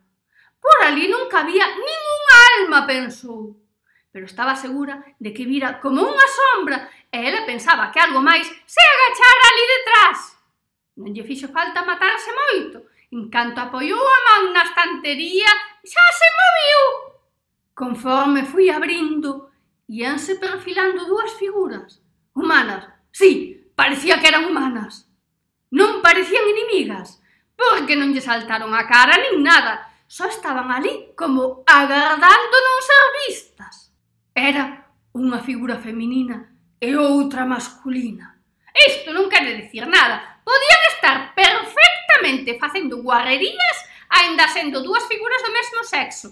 Por 0.60 0.78
ali 0.84 1.08
non 1.08 1.26
cabía 1.26 1.66
ningún 1.74 2.22
alma, 2.54 2.86
pensou 2.86 3.61
pero 4.12 4.26
estaba 4.26 4.54
segura 4.54 5.02
de 5.18 5.32
que 5.32 5.48
vira 5.48 5.80
como 5.80 6.04
unha 6.04 6.28
sombra 6.28 6.84
e 7.08 7.16
ela 7.24 7.48
pensaba 7.48 7.88
que 7.88 7.98
algo 7.98 8.20
máis 8.20 8.44
se 8.44 8.82
agachara 8.84 9.44
ali 9.48 9.64
detrás. 9.72 10.18
Non 11.00 11.16
lle 11.16 11.24
fixo 11.24 11.48
falta 11.48 11.88
matarse 11.88 12.28
moito. 12.28 12.84
En 13.12 13.32
canto 13.32 13.60
apoiou 13.64 14.00
a 14.00 14.18
man 14.28 14.52
na 14.52 14.68
estantería, 14.68 15.48
xa 15.80 16.06
se 16.12 16.28
moviu. 16.36 16.82
Conforme 17.72 18.44
fui 18.44 18.68
abrindo, 18.68 19.48
íanse 19.88 20.36
perfilando 20.36 21.08
dúas 21.08 21.32
figuras. 21.40 22.04
Humanas, 22.36 22.88
sí, 23.12 23.64
parecía 23.74 24.20
que 24.20 24.28
eran 24.28 24.44
humanas. 24.44 25.08
Non 25.72 26.04
parecían 26.04 26.44
inimigas, 26.52 27.20
porque 27.56 27.96
non 27.96 28.12
lle 28.12 28.20
saltaron 28.20 28.76
a 28.76 28.84
cara 28.84 29.16
nin 29.16 29.40
nada. 29.40 29.88
Só 30.04 30.28
estaban 30.28 30.68
ali 30.68 31.16
como 31.16 31.64
agardando 31.64 32.56
non 32.60 32.78
ser 32.84 33.04
vistas. 33.24 33.91
Era 34.34 34.88
unha 35.12 35.44
figura 35.44 35.76
feminina 35.76 36.56
e 36.80 36.96
outra 36.96 37.44
masculina. 37.44 38.40
Isto 38.72 39.12
non 39.12 39.28
quere 39.28 39.60
dicir 39.60 39.84
nada. 39.84 40.40
Podían 40.40 40.82
estar 40.96 41.16
perfectamente 41.36 42.56
facendo 42.56 43.04
guarrerías 43.04 43.78
aínda 44.08 44.48
sendo 44.48 44.80
dúas 44.80 45.04
figuras 45.04 45.42
do 45.44 45.52
mesmo 45.52 45.84
sexo. 45.84 46.28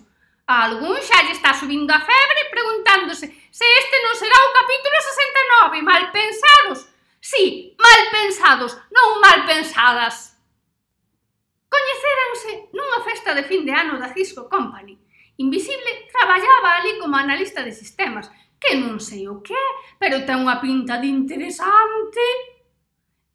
A 0.49 0.64
algún 0.64 0.99
xa 0.99 1.23
lle 1.23 1.37
está 1.37 1.54
subindo 1.54 1.92
a 1.92 2.00
febre 2.00 2.42
preguntándose 2.50 3.30
se 3.52 3.66
este 3.78 3.97
non 4.02 4.16
será 4.19 4.35
o 4.35 4.54
capítulo 4.57 4.97
69, 5.78 5.87
mal 5.87 6.04
pensados. 6.11 6.88
Sí, 7.21 7.76
mal 7.78 8.00
pensados, 8.11 8.75
non 8.90 9.21
mal 9.21 9.47
pensadas. 9.47 10.35
Coñecéranse 11.71 12.73
nunha 12.75 13.04
festa 13.07 13.30
de 13.37 13.47
fin 13.47 13.62
de 13.62 13.71
ano 13.71 14.00
da 14.00 14.11
Cisco 14.11 14.50
Company. 14.50 14.99
Invisible 15.38 16.10
traballaba 16.30 16.76
ali 16.76 16.99
como 16.99 17.16
analista 17.16 17.62
de 17.62 17.72
sistemas, 17.72 18.30
que 18.60 18.76
non 18.76 19.00
sei 19.02 19.26
o 19.26 19.42
que 19.42 19.56
é, 19.56 19.68
pero 19.99 20.22
ten 20.22 20.38
unha 20.38 20.62
pinta 20.62 21.02
de 21.02 21.10
interesante. 21.10 22.22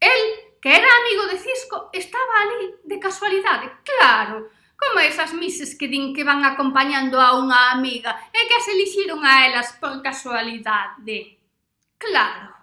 El, 0.00 0.20
que 0.62 0.70
era 0.72 0.86
amigo 0.86 1.28
de 1.28 1.36
Cisco, 1.36 1.90
estaba 1.92 2.32
ali 2.40 2.80
de 2.88 2.96
casualidade, 2.96 3.84
claro, 3.84 4.48
como 4.76 5.00
esas 5.04 5.34
mises 5.36 5.76
que 5.76 5.88
din 5.88 6.16
que 6.16 6.24
van 6.24 6.44
acompañando 6.44 7.20
a 7.20 7.36
unha 7.36 7.76
amiga 7.76 8.16
e 8.32 8.40
que 8.48 8.64
se 8.64 8.72
elixiron 8.72 9.20
a 9.24 9.44
elas 9.44 9.76
por 9.76 10.00
casualidade. 10.00 11.36
Claro, 12.00 12.54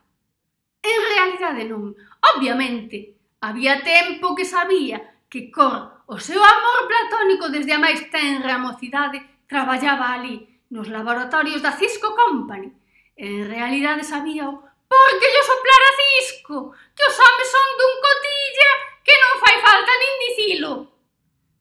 en 0.81 0.99
realidade 1.13 1.61
non, 1.69 1.93
obviamente, 2.33 3.17
había 3.43 3.85
tempo 3.85 4.33
que 4.33 4.49
sabía 4.49 4.97
que 5.29 5.53
con 5.53 5.93
o 6.09 6.17
seu 6.17 6.41
amor 6.41 6.79
platónico 6.89 7.49
desde 7.49 7.73
a 7.73 7.81
máis 7.81 8.01
tenra 8.09 8.61
mocidade 8.61 9.32
traballaba 9.53 10.17
ali 10.17 10.49
nos 10.73 10.89
laboratorios 10.89 11.61
da 11.61 11.77
Cisco 11.77 12.17
Company. 12.17 12.73
En 13.15 13.45
realidade 13.45 14.03
sabía 14.03 14.49
o 14.49 14.65
porque 14.89 15.29
lle 15.33 15.43
soplara 15.45 15.91
Cisco, 16.01 16.57
que 16.97 17.03
os 17.05 17.17
homes 17.21 17.49
son 17.53 17.67
dun 17.77 17.95
cotilla 18.01 18.71
que 19.05 19.15
non 19.21 19.33
fai 19.41 19.55
falta 19.61 19.93
nin 20.01 20.15
dicilo. 20.25 20.71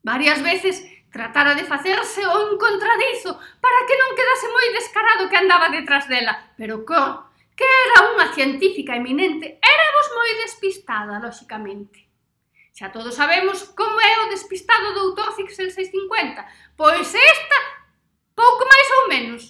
Varias 0.01 0.41
veces 0.41 0.75
tratara 1.13 1.53
de 1.53 1.69
facerse 1.69 2.25
o 2.25 2.37
encontradizo 2.49 3.37
para 3.61 3.85
que 3.85 3.97
non 4.01 4.17
quedase 4.17 4.49
moi 4.49 4.69
descarado 4.73 5.29
que 5.29 5.37
andaba 5.37 5.69
detrás 5.69 6.09
dela, 6.09 6.33
pero 6.57 6.89
Cor, 6.89 7.29
que 7.53 7.69
era 7.69 8.09
unha 8.17 8.33
científica 8.33 8.97
eminente, 8.97 9.61
éramos 9.61 10.07
moi 10.17 10.33
despistada, 10.41 11.21
lóxicamente. 11.21 12.09
Xa 12.73 12.89
todos 12.89 13.13
sabemos 13.21 13.69
como 13.77 14.01
é 14.01 14.13
o 14.25 14.33
despistado 14.33 14.97
doutor 14.97 15.37
Cixel 15.37 15.69
650, 15.69 16.41
pois 16.73 17.13
esta 17.13 17.59
pouco 18.35 18.62
máis 18.69 18.89
ou 18.99 19.03
menos. 19.09 19.43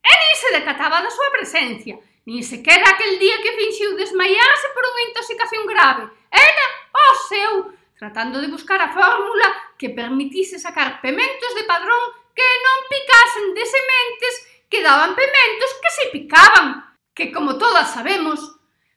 E 0.00 0.12
nin 0.12 0.34
se 0.36 0.48
decataba 0.56 1.04
da 1.04 1.12
súa 1.12 1.30
presencia, 1.34 2.00
nin 2.24 2.40
sequera 2.44 2.86
aquel 2.88 3.18
día 3.18 3.40
que 3.42 3.56
finxiu 3.56 3.96
desmaiarse 3.96 4.68
por 4.72 4.84
unha 4.84 5.06
intoxicación 5.12 5.64
grave. 5.68 6.08
Era 6.30 6.66
o 6.94 7.06
seu, 7.28 7.52
tratando 7.98 8.40
de 8.40 8.52
buscar 8.52 8.80
a 8.80 8.92
fórmula 8.92 9.76
que 9.76 9.92
permitise 9.92 10.56
sacar 10.56 11.00
pementos 11.00 11.52
de 11.56 11.64
padrón 11.68 12.16
que 12.36 12.48
non 12.64 12.78
picasen 12.88 13.46
de 13.56 13.64
sementes 13.64 14.34
que 14.70 14.80
daban 14.80 15.12
pementos 15.18 15.70
que 15.82 15.90
se 15.90 16.04
picaban, 16.14 16.96
que 17.12 17.32
como 17.32 17.58
todas 17.58 17.92
sabemos, 17.92 18.38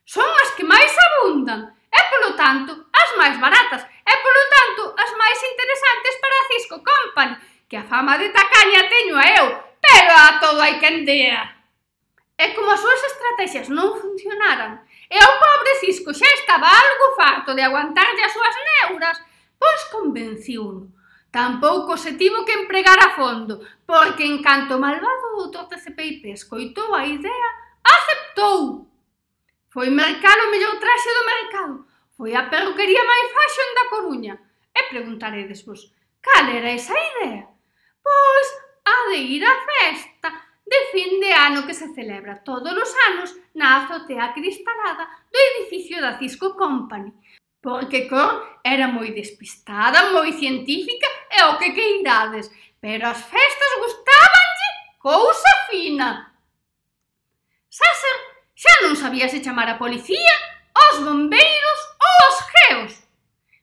son 0.04 0.30
as 0.44 0.50
que 0.56 0.64
máis 0.64 0.92
abundan 0.92 1.74
e 1.90 2.00
polo 2.12 2.36
tanto 2.36 2.72
as 2.92 3.10
máis 3.18 3.36
baratas 3.40 3.82
e 3.82 4.14
polo 4.22 4.44
tanto 4.52 4.82
as 4.94 5.10
máis 5.16 5.38
interesantes 5.42 6.14
para 6.22 6.36
a 6.38 6.46
Cisco 6.48 6.76
Company, 6.84 7.34
que 7.68 7.76
a 7.76 7.84
fama 7.84 8.18
de 8.18 8.28
tacaña 8.30 8.88
teño 8.88 9.16
a 9.16 9.26
eu, 9.40 9.46
pero 9.80 10.12
a 10.12 10.40
todo 10.40 10.60
hai 10.60 10.78
quen 10.82 11.04
dea. 11.04 11.54
E 12.34 12.50
como 12.54 12.70
as 12.74 12.82
súas 12.82 13.02
estrategias 13.10 13.68
non 13.70 13.94
funcionaran, 13.94 14.82
e 15.06 15.18
o 15.22 15.32
pobre 15.38 15.72
Cisco 15.78 16.10
xa 16.10 16.26
estaba 16.34 16.66
algo 16.66 17.14
farto 17.14 17.54
de 17.54 17.62
aguantarlle 17.62 18.26
as 18.26 18.34
súas 18.34 18.56
neuras, 18.68 19.16
pois 19.54 19.80
convenciuno. 19.94 20.90
Tampouco 21.30 21.96
se 21.96 22.14
tivo 22.14 22.44
que 22.46 22.54
empregar 22.54 22.98
a 22.98 23.14
fondo, 23.14 23.62
porque 23.86 24.26
en 24.26 24.42
canto 24.42 24.78
malvado 24.78 25.38
o 25.38 25.50
TCPIP 25.50 26.30
escoitou 26.30 26.94
a 26.94 27.06
idea, 27.06 27.48
aceptou. 27.82 28.90
Foi 29.70 29.90
mercar 29.90 30.38
o 30.38 30.50
mellor 30.50 30.78
traxe 30.78 31.10
do 31.10 31.24
mercado, 31.26 31.74
foi 32.16 32.34
a 32.34 32.46
perruquería 32.50 33.02
máis 33.02 33.26
fashion 33.34 33.70
da 33.74 33.90
Coruña. 33.90 34.34
E 34.74 34.80
preguntaredes 34.90 35.62
vos, 35.66 35.90
cal 36.22 36.46
era 36.50 36.70
esa 36.70 36.94
idea? 36.94 37.53
Pois 38.04 38.48
a 38.84 38.96
de 39.08 39.18
ir 39.34 39.42
á 39.42 39.54
festa 39.70 40.28
de 40.66 40.80
fin 40.92 41.20
de 41.20 41.32
ano 41.32 41.66
que 41.66 41.74
se 41.74 41.88
celebra 41.96 42.44
todos 42.44 42.72
os 42.72 42.92
anos 43.08 43.30
na 43.54 43.84
azotea 43.84 44.32
cristalada 44.36 45.04
do 45.32 45.38
edificio 45.50 46.00
da 46.00 46.18
Cisco 46.18 46.54
Company, 46.56 47.12
porque 47.60 48.08
Cor 48.08 48.60
era 48.64 48.88
moi 48.88 49.12
despistada, 49.12 50.12
moi 50.12 50.32
científica 50.32 51.08
e 51.32 51.38
o 51.48 51.56
que 51.58 51.72
queirades, 51.72 52.52
pero 52.80 53.08
as 53.08 53.20
festas 53.24 53.72
gustábanlle 53.84 54.68
cousa 55.00 55.52
fina. 55.68 56.32
Sasser 57.68 58.16
xa 58.54 58.74
non 58.84 58.96
sabía 58.96 59.28
se 59.28 59.44
chamar 59.44 59.68
a 59.68 59.80
policía, 59.80 60.36
aos 60.72 61.04
bombeiros 61.04 61.80
ou 62.00 62.14
aos 62.24 62.38
geos. 62.52 62.92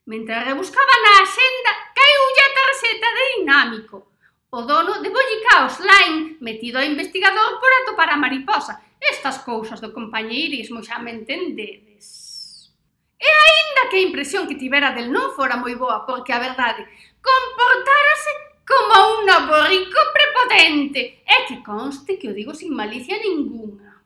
Mentre 0.06 0.38
rebuscaba 0.44 0.94
na 1.02 1.12
axenda, 1.22 1.72
caiulle 1.94 2.42
a 2.46 2.54
tarxeta 2.58 3.08
de 3.16 3.24
dinámico. 3.34 4.11
O 4.54 4.60
dono 4.68 5.00
de 5.00 5.08
Bollicaos 5.08 5.80
Line 5.80 6.36
metido 6.40 6.78
a 6.78 6.84
investigador 6.84 7.58
por 7.58 7.72
atopar 7.72 8.10
a 8.10 8.20
mariposa. 8.20 8.84
Estas 9.00 9.40
cousas 9.48 9.80
do 9.80 9.96
compañeirismo 9.96 10.84
xa 10.84 11.00
me 11.00 11.08
entendedes. 11.16 12.68
E 13.16 13.28
aínda 13.44 13.88
que 13.88 13.96
a 13.96 14.04
impresión 14.04 14.44
que 14.44 14.60
tivera 14.60 14.92
del 14.92 15.08
non 15.08 15.32
fora 15.32 15.56
moi 15.56 15.72
boa, 15.72 16.04
porque 16.04 16.36
a 16.36 16.44
verdade, 16.44 16.84
comportárase 17.24 18.32
como 18.68 19.24
un 19.24 19.26
aborrico 19.32 20.00
prepotente, 20.12 21.24
e 21.24 21.36
que 21.48 21.64
conste 21.64 22.20
que 22.20 22.28
o 22.28 22.36
digo 22.36 22.52
sin 22.52 22.76
malicia 22.76 23.16
ninguna. 23.24 24.04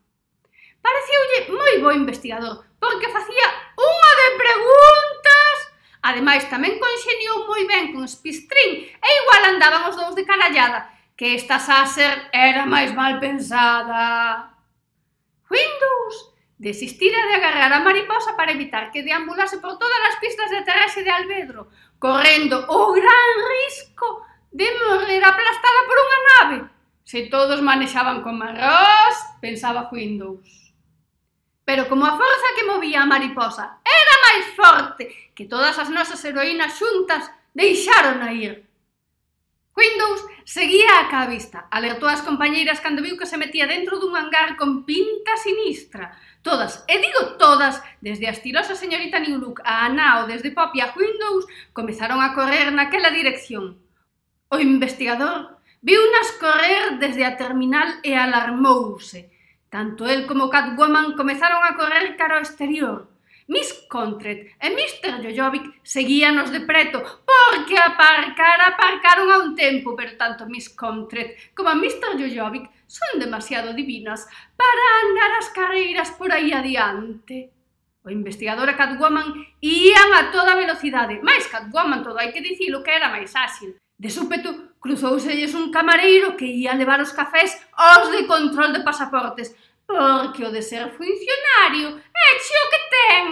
Pareciolle 0.79 1.59
moi 1.59 1.75
bo 1.83 1.91
investigador, 1.91 2.63
porque 2.79 3.11
facía 3.11 3.47
unha 3.75 4.13
de 4.15 4.29
preguntas 4.39 4.76
Ademais, 6.07 6.47
tamén 6.47 6.79
conxeniou 6.79 7.51
moi 7.51 7.67
ben 7.67 7.91
con 7.91 8.07
Spistrin 8.07 8.87
e 8.87 9.09
igual 9.21 9.43
andaban 9.51 9.91
os 9.91 9.99
dous 9.99 10.15
de 10.15 10.23
carallada, 10.23 10.87
que 11.19 11.35
esta 11.35 11.59
Sasser 11.59 12.31
era 12.31 12.63
máis 12.63 12.95
mal 12.95 13.19
pensada. 13.19 14.55
Windows 15.51 16.17
desistira 16.59 17.19
de 17.27 17.35
agarrar 17.35 17.73
a 17.75 17.83
mariposa 17.83 18.39
para 18.39 18.55
evitar 18.55 18.95
que 18.95 19.03
deambulase 19.03 19.59
por 19.59 19.75
todas 19.83 20.03
as 20.09 20.17
pistas 20.23 20.47
de 20.47 20.63
aterraxe 20.63 21.03
de 21.03 21.11
Albedro, 21.11 21.75
correndo 21.99 22.65
o 22.71 22.95
gran 22.95 23.29
risco 23.59 24.23
de 24.55 24.69
morrer 24.87 25.23
aplastada 25.27 25.81
por 25.91 25.99
unha 25.99 26.21
nave. 26.31 26.57
Se 27.03 27.27
todos 27.27 27.67
manexaban 27.67 28.23
con 28.23 28.39
marrós, 28.39 29.17
pensaba 29.43 29.91
Windows. 29.91 30.66
Pero 31.67 31.91
como 31.91 32.07
a 32.07 32.15
forza 32.15 32.55
que 32.55 32.71
movía 32.71 33.03
a 33.03 33.11
mariposa 33.11 33.83
era 33.83 34.15
máis 34.27 34.45
forte 34.55 35.11
que 35.35 35.51
todas 35.51 35.75
as 35.83 35.91
nosas 35.91 36.23
heroínas 36.23 36.79
xuntas 36.79 37.27
deixaron 37.59 38.23
a 38.23 38.31
ir. 38.31 38.71
Windows 39.77 40.25
seguía 40.47 40.89
a 41.03 41.11
cá 41.13 41.27
vista, 41.27 41.67
alertou 41.69 42.09
as 42.09 42.25
compañeiras 42.25 42.81
cando 42.81 43.05
viu 43.05 43.19
que 43.19 43.29
se 43.29 43.37
metía 43.37 43.67
dentro 43.67 43.99
dun 43.99 44.15
hangar 44.17 44.57
con 44.57 44.89
pinta 44.89 45.37
sinistra. 45.37 46.17
Todas, 46.41 46.87
e 46.89 46.97
digo 47.03 47.37
todas, 47.37 47.83
desde 48.01 48.31
a 48.31 48.33
estilosa 48.33 48.79
señorita 48.79 49.19
Newlook 49.19 49.61
a 49.67 49.85
Anao 49.85 50.31
desde 50.31 50.55
Poppy 50.55 50.81
a 50.81 50.95
Windows, 50.97 51.45
comezaron 51.75 52.23
a 52.23 52.33
correr 52.33 52.73
naquela 52.73 53.11
dirección. 53.11 53.83
O 54.49 54.57
investigador 54.63 55.59
viu 55.83 56.01
nas 56.15 56.31
correr 56.41 57.03
desde 57.03 57.27
a 57.27 57.37
terminal 57.37 58.01
e 58.07 58.15
alarmouse. 58.15 59.36
Tanto 59.77 60.09
el 60.09 60.27
como 60.27 60.49
Catwoman 60.49 61.13
comezaron 61.13 61.61
a 61.63 61.77
correr 61.77 62.17
cara 62.17 62.41
ao 62.41 62.45
exterior. 62.49 63.13
Miss 63.53 63.85
Contret 63.93 64.57
e 64.57 64.73
Mr. 64.73 65.21
Jojovic 65.21 65.85
seguíanos 65.85 66.49
de 66.49 66.65
preto, 66.65 67.05
porque 67.29 67.77
aparcar 67.77 68.73
aparcaron 68.73 69.29
a 69.29 69.37
un 69.45 69.53
tempo, 69.53 69.93
pero 69.93 70.17
tanto 70.17 70.49
Miss 70.49 70.73
Contret 70.73 71.53
como 71.53 71.77
Mr. 71.77 72.17
Jojovic 72.17 72.65
son 72.89 73.21
demasiado 73.21 73.77
divinas 73.77 74.25
para 74.57 74.85
andar 75.05 75.33
as 75.37 75.53
carreiras 75.53 76.11
por 76.13 76.33
aí 76.33 76.57
adiante. 76.57 77.53
O 78.01 78.09
investigador 78.09 78.73
e 78.73 78.79
Catwoman 78.81 79.29
ían 79.61 80.11
a 80.17 80.33
toda 80.33 80.57
velocidade, 80.57 81.21
máis 81.21 81.45
Catwoman, 81.53 82.01
todo 82.01 82.17
hai 82.17 82.33
que 82.33 82.41
dicilo 82.41 82.81
que 82.81 82.97
era 82.97 83.13
máis 83.13 83.37
áxil. 83.37 83.77
De 83.99 84.09
súpeto, 84.09 84.77
cruzouselles 84.81 85.55
un 85.55 85.73
camareiro 85.73 86.37
que 86.37 86.45
ía 86.45 86.77
levar 86.77 87.01
os 87.01 87.13
cafés 87.13 87.57
aos 87.73 88.13
de 88.13 88.29
control 88.29 88.73
de 88.73 88.85
pasaportes, 88.85 89.57
porque 89.87 90.45
o 90.45 90.51
de 90.51 90.63
ser 90.63 90.91
funcionario 90.91 91.89
é 91.97 92.29
xo 92.43 92.63
que 92.71 92.81
ten. 92.93 93.27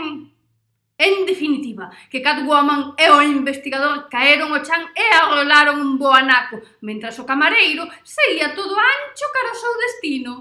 En 0.96 1.26
definitiva, 1.26 1.90
que 2.08 2.22
Catwoman 2.22 2.94
e 2.96 3.10
o 3.10 3.18
investigador 3.20 4.06
caeron 4.08 4.54
o 4.54 4.62
chan 4.62 4.94
e 4.94 5.04
arrolaron 5.10 5.82
un 5.82 5.98
boanaco, 5.98 6.62
mentras 6.86 7.18
o 7.18 7.26
camareiro 7.26 7.82
seguía 8.06 8.54
todo 8.54 8.78
ancho 8.78 9.26
cara 9.34 9.50
ao 9.50 9.58
seu 9.58 9.74
destino. 9.84 10.32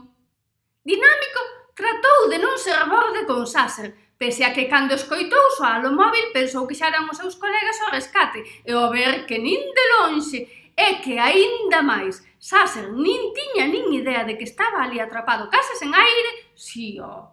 Dinámico 0.86 1.42
tratou 1.74 2.30
de 2.30 2.38
non 2.38 2.54
ser 2.62 2.86
borde 2.86 3.26
con 3.26 3.50
Sasser, 3.50 3.98
pese 4.14 4.46
a 4.46 4.54
que 4.54 4.70
cando 4.70 4.94
escoitou 4.94 5.42
soar 5.58 5.82
o 5.90 5.92
móvil 5.92 6.30
pensou 6.30 6.70
que 6.70 6.78
xa 6.78 6.94
eran 6.94 7.10
os 7.10 7.18
seus 7.18 7.34
colegas 7.42 7.82
ao 7.82 7.90
rescate, 7.90 8.46
e 8.62 8.72
ao 8.78 8.94
ver 8.94 9.26
que 9.26 9.42
nin 9.42 9.58
de 9.58 9.86
lonxe, 9.98 10.46
e 10.78 10.88
que 11.02 11.18
aínda 11.18 11.82
máis, 11.82 12.22
Sassen 12.44 13.00
nin 13.00 13.32
tiña 13.32 13.72
nin 13.72 13.88
idea 13.96 14.28
de 14.28 14.36
que 14.38 14.44
estaba 14.44 14.84
ali 14.84 15.00
atrapado 15.00 15.48
case 15.48 15.80
sen 15.80 15.96
aire, 15.96 16.32
si 16.60 17.00
o... 17.00 17.32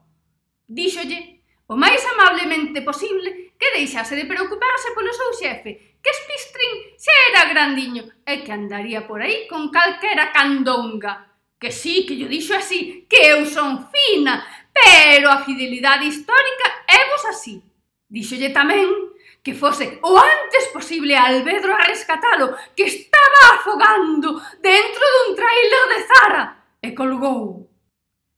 Díxolle, 0.70 1.42
o 1.66 1.74
máis 1.74 1.98
amablemente 2.14 2.78
posible, 2.86 3.50
que 3.58 3.74
deixase 3.74 4.14
de 4.14 4.30
preocuparse 4.30 4.94
polo 4.94 5.10
seu 5.10 5.34
xefe, 5.34 5.98
que 5.98 6.14
Spistrin 6.14 6.94
xa 6.94 7.14
era 7.26 7.50
grandiño 7.50 8.06
e 8.22 8.46
que 8.46 8.54
andaría 8.54 9.02
por 9.10 9.18
aí 9.18 9.50
con 9.50 9.74
calquera 9.74 10.30
candonga. 10.30 11.26
Que 11.58 11.74
sí, 11.74 12.06
que 12.06 12.14
yo 12.14 12.30
dixo 12.30 12.54
así, 12.54 13.10
que 13.10 13.34
eu 13.34 13.42
son 13.50 13.90
fina, 13.90 14.46
pero 14.70 15.26
a 15.26 15.42
fidelidade 15.42 16.06
histórica 16.06 16.86
é 16.86 17.10
vos 17.10 17.24
así. 17.26 17.58
Díxolle 18.06 18.54
tamén 18.54 19.09
que 19.42 19.54
fose 19.54 19.98
o 20.02 20.16
antes 20.18 20.68
posible 20.68 21.16
a 21.16 21.26
Albedro 21.26 21.72
a 21.72 21.84
rescatalo, 21.84 22.56
que 22.76 22.84
estaba 22.84 23.56
afogando 23.56 24.40
dentro 24.60 25.04
dun 25.14 25.34
trailer 25.34 25.84
de 25.92 26.00
Zara, 26.06 26.44
e 26.82 26.92
colgou. 26.92 27.70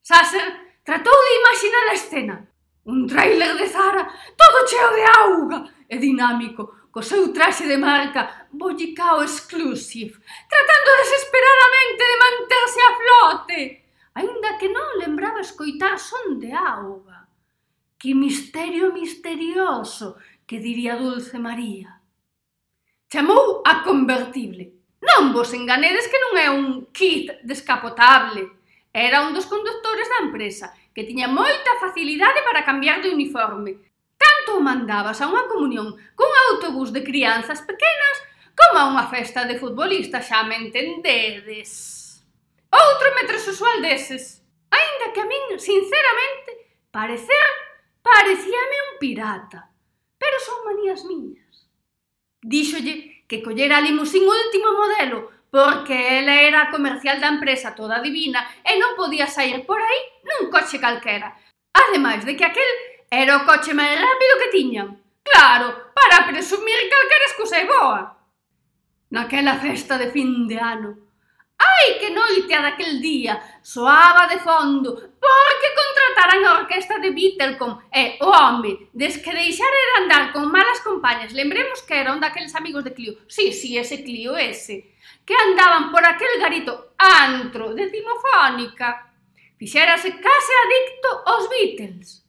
Sasser 0.02 0.78
tratou 0.84 1.14
de 1.14 1.38
imaginar 1.40 1.86
a 1.88 1.94
escena. 1.94 2.36
Un 2.84 3.06
trailer 3.06 3.56
de 3.56 3.66
Zara, 3.66 4.06
todo 4.36 4.66
cheo 4.66 4.90
de 4.94 5.04
auga 5.18 5.58
e 5.88 5.98
dinámico, 5.98 6.90
co 6.90 7.02
seu 7.02 7.32
traxe 7.32 7.66
de 7.66 7.78
marca 7.78 8.48
Bollicao 8.52 9.22
Exclusive, 9.22 10.18
tratando 10.48 10.90
desesperadamente 11.02 12.02
de 12.10 12.16
manterse 12.18 12.80
a 12.82 12.96
flote, 12.98 13.60
aínda 14.14 14.58
que 14.58 14.68
non 14.68 14.98
lembraba 14.98 15.40
escoitar 15.40 15.98
son 15.98 16.38
de 16.42 16.52
auga. 16.52 17.26
Que 17.96 18.18
misterio 18.18 18.92
misterioso 18.92 20.18
que 20.52 20.60
diría 20.60 20.96
Dulce 20.96 21.38
María. 21.38 21.98
Chamou 23.08 23.64
a 23.64 23.80
convertible. 23.80 24.84
Non 25.00 25.32
vos 25.32 25.48
enganedes 25.56 26.12
que 26.12 26.20
non 26.20 26.36
é 26.36 26.52
un 26.52 26.92
kit 26.92 27.40
descapotable. 27.40 28.52
Era 28.92 29.24
un 29.24 29.32
dos 29.32 29.48
conductores 29.48 30.04
da 30.12 30.28
empresa, 30.28 30.76
que 30.92 31.08
tiña 31.08 31.24
moita 31.24 31.80
facilidade 31.80 32.44
para 32.44 32.68
cambiar 32.68 33.00
de 33.00 33.16
uniforme. 33.16 33.80
Tanto 34.20 34.60
o 34.60 34.64
mandabas 34.68 35.24
a 35.24 35.28
unha 35.32 35.48
comunión 35.48 35.96
cun 36.12 36.32
autobús 36.52 36.92
de 36.92 37.00
crianzas 37.00 37.64
pequenas 37.64 38.16
como 38.52 38.76
a 38.76 38.88
unha 38.92 39.08
festa 39.08 39.48
de 39.48 39.56
futbolistas, 39.56 40.28
xa 40.28 40.44
me 40.44 40.60
entendedes. 40.60 42.20
Outro 42.68 43.08
metrosexual 43.16 43.80
usual 43.80 43.88
deses. 43.88 44.44
Ainda 44.68 45.16
que 45.16 45.20
a 45.24 45.24
min, 45.24 45.56
sinceramente, 45.56 46.76
parecer, 46.92 47.48
parecíame 48.04 48.76
un 48.92 49.00
pirata 49.00 49.71
son 50.44 50.58
manías 50.66 51.04
miñas. 51.04 51.70
Díxolle 52.42 53.24
que 53.28 53.42
collera 53.42 53.78
a 53.78 53.84
limusín 53.86 54.24
último 54.26 54.68
modelo 54.74 55.30
porque 55.52 56.18
ela 56.18 56.34
era 56.40 56.58
a 56.62 56.70
comercial 56.70 57.20
da 57.20 57.28
empresa 57.28 57.76
toda 57.76 58.00
divina 58.00 58.40
e 58.64 58.80
non 58.80 58.96
podía 58.96 59.28
sair 59.28 59.68
por 59.68 59.78
aí 59.78 60.00
nun 60.24 60.48
coche 60.48 60.80
calquera. 60.80 61.36
Ademais 61.72 62.24
de 62.24 62.32
que 62.32 62.44
aquel 62.48 62.70
era 63.12 63.36
o 63.36 63.44
coche 63.44 63.76
máis 63.76 64.00
rápido 64.00 64.40
que 64.40 64.52
tiñan. 64.56 64.88
Claro, 65.20 65.92
para 65.92 66.24
presumir 66.26 66.88
calquera 66.88 67.28
excusa 67.28 67.56
é 67.60 67.66
boa. 67.68 68.00
Naquela 69.12 69.60
festa 69.60 70.00
de 70.00 70.08
fin 70.08 70.48
de 70.48 70.56
ano, 70.56 71.11
Ai, 71.62 71.98
que 72.00 72.10
noite 72.10 72.52
a 72.54 72.62
daquel 72.62 73.00
día! 73.00 73.38
Soaba 73.62 74.26
de 74.26 74.38
fondo, 74.40 74.94
porque 74.94 75.68
contrataran 75.80 76.44
a 76.44 76.58
orquesta 76.60 76.98
de 76.98 77.10
Beatlecom 77.10 77.78
e 77.92 78.02
eh, 78.02 78.18
o 78.20 78.26
oh, 78.26 78.34
home, 78.34 78.90
des 78.92 79.18
que 79.22 79.32
deixar 79.32 79.70
era 79.70 79.94
andar 80.02 80.32
con 80.32 80.50
malas 80.50 80.80
compañas, 80.80 81.32
lembremos 81.32 81.82
que 81.82 81.94
era 81.94 82.12
un 82.12 82.20
daqueles 82.20 82.54
amigos 82.56 82.82
de 82.82 82.94
Clio, 82.94 83.14
sí, 83.28 83.52
sí, 83.52 83.78
ese 83.78 84.02
Clio, 84.02 84.36
ese, 84.36 84.96
que 85.24 85.34
andaban 85.34 85.92
por 85.92 86.04
aquel 86.04 86.34
garito 86.40 86.94
antro 86.98 87.74
de 87.74 87.86
Timofónica, 87.90 89.14
fixérase 89.58 90.10
case 90.18 90.52
adicto 90.64 91.10
aos 91.26 91.48
Beatles. 91.48 92.26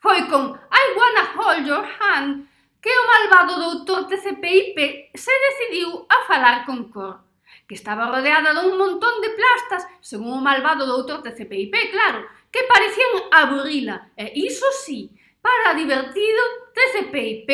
Foi 0.00 0.26
con 0.28 0.56
I 0.56 0.84
Wanna 0.96 1.24
Hold 1.36 1.66
Your 1.66 1.86
Hand 2.00 2.48
que 2.80 2.88
o 2.88 3.06
malvado 3.06 3.60
doutor 3.60 4.08
TCPIP 4.08 5.12
se 5.14 5.32
decidiu 5.46 6.06
a 6.08 6.24
falar 6.24 6.64
con 6.64 6.88
Cor 6.90 7.29
que 7.66 7.74
estaba 7.74 8.10
rodeada 8.10 8.54
dun 8.54 8.76
montón 8.76 9.20
de 9.22 9.30
plastas, 9.34 9.86
según 10.00 10.38
o 10.38 10.44
malvado 10.44 10.86
doutor 10.86 11.22
de 11.22 11.34
CPIP, 11.34 11.74
claro, 11.94 12.26
que 12.50 12.66
parecían 12.66 13.30
aburrila, 13.30 14.10
e 14.16 14.32
iso 14.34 14.66
sí, 14.84 15.10
para 15.40 15.74
divertido 15.74 16.42
de 16.74 16.84
CPIP, 16.92 17.48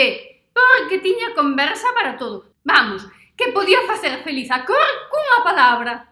porque 0.56 0.98
tiña 0.98 1.34
conversa 1.34 1.88
para 1.92 2.16
todo. 2.16 2.54
Vamos, 2.64 3.06
que 3.36 3.52
podía 3.52 3.86
facer 3.86 4.24
feliz 4.24 4.50
a 4.50 4.64
cor 4.64 4.90
cunha 5.10 5.44
palabra. 5.44 6.08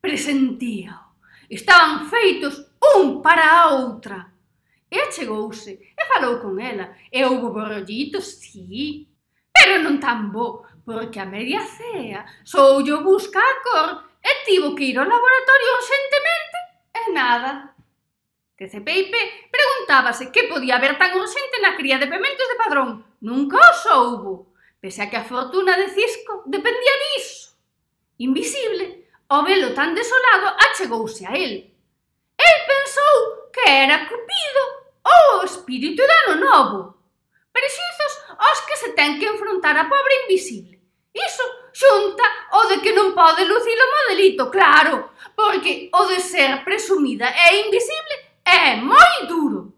Presentíao. 0.00 1.14
Estaban 1.48 2.10
feitos 2.10 2.66
un 2.96 3.22
para 3.22 3.62
a 3.62 3.70
outra. 3.78 4.32
E 4.90 4.98
achegouse, 5.00 5.72
e 5.96 6.02
falou 6.06 6.38
con 6.38 6.60
ela, 6.60 6.94
e 7.10 7.24
houve 7.24 7.50
borrollitos, 7.50 8.38
sí, 8.38 9.08
pero 9.50 9.82
non 9.82 9.98
tan 9.98 10.30
bo, 10.30 10.66
Porque 10.84 11.18
a 11.20 11.24
media 11.24 11.60
cea 11.64 12.24
yo 12.44 13.02
busca 13.02 13.40
a 13.40 13.62
cor 13.62 14.04
e 14.22 14.44
tivo 14.44 14.74
que 14.74 14.84
ir 14.84 14.98
ao 14.98 15.08
laboratorio 15.08 15.76
urxentemente 15.80 16.58
e 16.92 17.12
nada. 17.12 17.74
Tece 18.56 18.80
Peipe 18.80 19.50
preguntábase 19.50 20.30
que 20.30 20.44
podía 20.44 20.76
haber 20.76 20.96
tan 20.96 21.16
urxente 21.16 21.60
na 21.60 21.76
cría 21.76 21.98
de 21.98 22.06
pementos 22.06 22.46
de 22.48 22.60
padrón. 22.60 23.04
Nunca 23.20 23.58
o 23.58 23.74
soubo, 23.74 24.54
pese 24.80 25.02
a 25.02 25.10
que 25.10 25.16
a 25.16 25.24
fortuna 25.24 25.76
de 25.76 25.88
Cisco 25.88 26.44
dependía 26.46 26.94
diso. 27.16 27.56
Invisible, 28.18 29.08
o 29.28 29.42
velo 29.42 29.74
tan 29.74 29.94
desolado 29.94 30.54
achegouse 30.68 31.26
a 31.26 31.32
él. 31.34 31.74
El 32.36 32.58
pensou 32.68 33.50
que 33.52 33.64
era 33.66 34.06
Cupido 34.06 34.64
ou 35.02 35.40
o 35.40 35.44
espírito 35.44 36.02
de 36.06 36.14
ano 36.24 36.34
novo. 36.46 36.78
Prexizos 37.52 38.12
aos 38.38 38.60
que 38.66 38.76
se 38.76 38.92
ten 38.92 39.18
que 39.18 39.26
enfrontar 39.26 39.76
a 39.78 39.88
pobre 39.88 40.14
invisible. 40.24 40.73
Iso 41.14 41.44
xunta 41.70 42.26
o 42.58 42.66
de 42.66 42.82
que 42.82 42.90
non 42.90 43.14
pode 43.14 43.46
lucir 43.46 43.78
o 43.78 43.92
modelito, 43.94 44.50
claro, 44.50 45.14
porque 45.38 45.86
o 45.94 46.02
de 46.10 46.18
ser 46.18 46.66
presumida 46.66 47.30
e 47.30 47.70
invisible 47.70 48.42
é 48.42 48.74
moi 48.82 49.30
duro. 49.30 49.70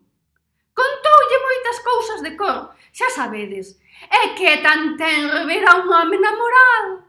Contoulle 0.73 1.39
moitas 1.45 1.79
cousas 1.85 2.21
de 2.25 2.33
cor, 2.41 2.73
xa 2.89 3.09
sabedes, 3.13 3.77
é 4.09 4.33
que 4.33 4.65
tan 4.65 4.97
tenro 4.97 5.45
ver 5.45 5.65
a 5.69 5.77
un 5.77 5.93
home 5.93 6.17
namorado. 6.17 7.05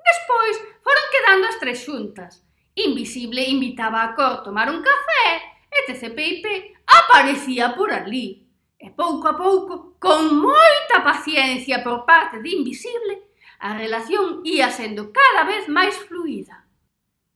Despois 0.00 0.56
foron 0.84 1.12
quedando 1.12 1.44
as 1.48 1.60
tres 1.60 1.84
xuntas. 1.84 2.40
Invisible 2.76 3.40
invitaba 3.40 4.02
a 4.04 4.12
Cor 4.14 4.44
tomar 4.44 4.68
un 4.68 4.80
café 4.80 5.24
e 5.72 5.84
TCPIP 5.88 6.76
aparecía 6.86 7.74
por 7.74 7.92
ali. 7.92 8.44
E 8.78 8.90
pouco 8.92 9.28
a 9.28 9.34
pouco, 9.36 9.96
con 9.98 10.36
moita 10.36 11.00
paciencia 11.02 11.82
por 11.82 12.04
parte 12.04 12.44
de 12.44 12.50
Invisible, 12.50 13.25
a 13.58 13.76
relación 13.76 14.40
ía 14.44 14.70
sendo 14.70 15.12
cada 15.12 15.44
vez 15.44 15.68
máis 15.68 15.96
fluida. 16.08 16.66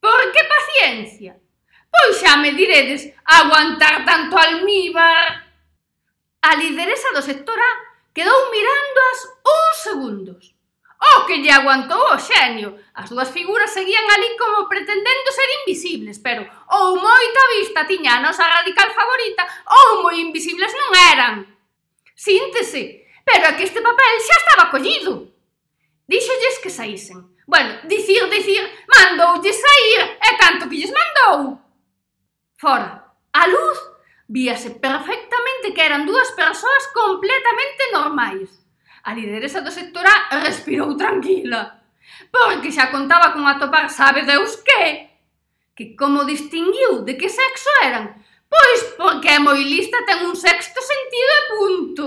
Por 0.00 0.32
que 0.32 0.42
paciencia? 0.44 1.36
Pois 1.90 2.22
xa 2.22 2.38
me 2.38 2.52
diredes 2.52 3.10
aguantar 3.24 4.04
tanto 4.04 4.38
almíbar. 4.38 5.50
A 6.40 6.50
lideresa 6.56 7.12
do 7.12 7.20
sector 7.20 7.58
A 7.58 7.72
quedou 8.14 8.50
mirándoas 8.50 9.18
uns 9.44 9.76
segundos. 9.82 10.42
O 11.00 11.24
que 11.24 11.40
lle 11.40 11.50
aguantou 11.50 12.12
o 12.12 12.20
xenio. 12.20 12.76
As 12.92 13.08
dúas 13.08 13.32
figuras 13.32 13.72
seguían 13.72 14.04
ali 14.04 14.36
como 14.36 14.68
pretendendo 14.68 15.28
ser 15.32 15.48
invisibles, 15.64 16.20
pero 16.20 16.44
ou 16.68 17.00
moita 17.00 17.42
vista 17.56 17.88
tiña 17.88 18.20
a 18.20 18.24
nosa 18.24 18.44
radical 18.44 18.92
favorita 18.92 19.42
ou 19.64 20.04
moi 20.04 20.20
invisibles 20.20 20.72
non 20.76 20.90
eran. 21.12 21.34
Síntese, 22.12 23.08
pero 23.24 23.48
é 23.48 23.56
que 23.56 23.64
este 23.64 23.80
papel 23.80 24.14
xa 24.20 24.36
estaba 24.36 24.70
collido. 24.70 25.39
Díxolles 26.10 26.58
que 26.58 26.70
saísen. 26.70 27.18
Bueno, 27.46 27.72
dicir, 27.86 28.28
dicir, 28.28 28.62
mandoulles 28.90 29.54
sair, 29.54 30.18
e 30.18 30.30
tanto 30.42 30.66
que 30.66 30.74
lles 30.74 30.90
mandou. 30.90 31.62
Fora, 32.58 33.14
a 33.30 33.46
luz 33.46 33.78
víase 34.26 34.70
perfectamente 34.82 35.70
que 35.70 35.86
eran 35.86 36.02
dúas 36.10 36.34
persoas 36.34 36.90
completamente 36.90 37.94
normais. 37.94 38.50
A 39.06 39.14
lideresa 39.14 39.62
do 39.62 39.70
sector 39.70 40.02
A 40.02 40.42
respirou 40.42 40.98
tranquila, 40.98 41.78
porque 42.34 42.74
xa 42.74 42.90
contaba 42.90 43.30
con 43.30 43.46
atopar 43.46 43.86
sabe 43.86 44.26
Deus 44.26 44.58
que. 44.66 45.14
Que 45.78 45.94
como 45.94 46.26
distinguiu 46.26 47.06
de 47.06 47.14
que 47.14 47.30
sexo 47.30 47.70
eran, 47.86 48.18
pois 48.50 48.80
porque 48.98 49.30
é 49.30 49.38
moi 49.38 49.62
lista 49.62 50.02
ten 50.02 50.26
un 50.26 50.34
sexto 50.34 50.82
sentido 50.82 51.32
e 51.38 51.46
punto. 51.54 52.06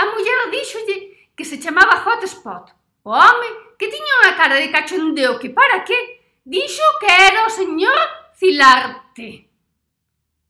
A 0.00 0.08
muller 0.08 0.48
díxolle 0.48 1.17
que 1.38 1.44
se 1.44 1.60
chamaba 1.60 2.02
Hotspot. 2.04 2.74
O 3.04 3.14
home 3.14 3.46
que 3.78 3.86
tiña 3.86 4.26
unha 4.26 4.34
cara 4.34 4.58
de 4.58 4.74
cachondeo 4.74 5.38
que 5.38 5.54
para 5.54 5.86
qué 5.86 6.18
dixo 6.42 6.82
que 6.98 7.06
era 7.06 7.46
o 7.46 7.54
señor 7.54 8.02
Cilarte. 8.34 9.46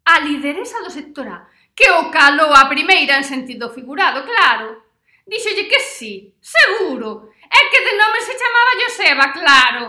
A 0.09 0.25
lideresa 0.25 0.81
do 0.81 0.89
sector 0.89 1.29
A, 1.29 1.45
que 1.77 1.85
o 1.93 2.09
calou 2.09 2.57
a 2.57 2.65
primeira 2.73 3.21
en 3.21 3.25
sentido 3.29 3.69
figurado, 3.69 4.25
claro. 4.25 4.81
Díxolle 5.29 5.69
que 5.69 5.77
sí, 5.77 6.33
seguro, 6.41 7.37
é 7.37 7.61
que 7.69 7.85
de 7.85 7.93
nome 7.93 8.25
se 8.25 8.33
chamaba 8.41 8.81
Joseba, 8.81 9.27
claro. 9.37 9.85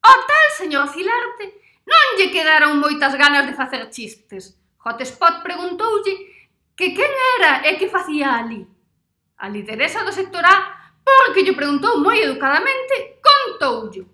O 0.00 0.14
tal 0.24 0.48
señor 0.56 0.88
Cilarte 0.88 1.60
non 1.84 2.16
lle 2.16 2.32
quedaron 2.32 2.80
moitas 2.80 3.12
ganas 3.20 3.44
de 3.44 3.52
facer 3.52 3.84
chistes. 3.92 4.56
Hotspot 4.80 5.44
preguntoulle 5.44 6.48
que 6.72 6.96
quen 6.96 7.12
era 7.36 7.68
e 7.68 7.76
que 7.76 7.92
facía 7.92 8.40
ali. 8.40 8.73
A 9.44 9.48
lideresa 9.50 10.00
do 10.00 10.12
sector 10.20 10.40
A, 10.40 10.56
porque 11.04 11.44
lle 11.44 11.52
preguntou 11.52 12.00
moi 12.00 12.16
educadamente, 12.16 13.20
contoulle. 13.20 14.08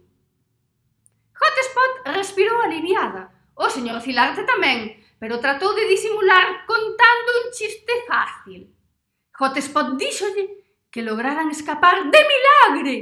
Hotspot 1.38 1.92
respirou 2.18 2.58
aliviada. 2.58 3.30
O 3.54 3.70
señor 3.70 4.02
Filarte 4.02 4.42
tamén, 4.42 4.98
pero 5.22 5.38
tratou 5.38 5.70
de 5.78 5.86
disimular 5.86 6.66
contando 6.66 7.30
un 7.46 7.54
chiste 7.54 7.94
fácil. 8.10 8.74
Hotspot 9.38 9.94
díxolle 9.94 10.66
que 10.90 11.06
lograran 11.06 11.54
escapar 11.54 12.10
de 12.10 12.20
milagre. 12.26 12.96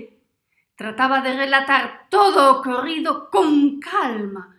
Trataba 0.77 1.25
de 1.25 1.33
relatar 1.33 2.13
todo 2.13 2.53
o 2.53 2.61
corrido 2.61 3.33
con 3.33 3.81
calma, 3.81 4.53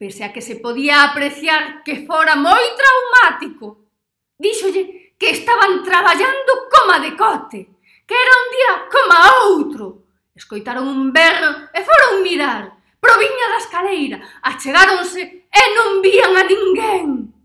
pese 0.00 0.24
a 0.24 0.32
que 0.32 0.40
se 0.40 0.56
podía 0.56 1.04
apreciar 1.04 1.84
que 1.84 2.08
fora 2.08 2.32
moi 2.32 2.64
traumático. 2.80 3.92
Díxolle 4.40 5.09
que 5.20 5.28
estaban 5.30 5.84
traballando 5.84 6.52
coma 6.72 6.98
decote, 6.98 7.68
que 8.08 8.16
era 8.16 8.32
un 8.40 8.48
día 8.56 8.72
coma 8.88 9.18
outro. 9.52 9.84
Escoitaron 10.32 10.88
un 10.88 11.12
berro 11.12 11.68
e 11.76 11.84
foron 11.84 12.24
mirar. 12.24 12.72
Proviña 12.96 13.46
da 13.52 13.60
escaleira, 13.60 14.16
achegáronse 14.40 15.44
e 15.44 15.62
non 15.76 16.00
vían 16.00 16.32
a 16.40 16.44
ninguén. 16.48 17.36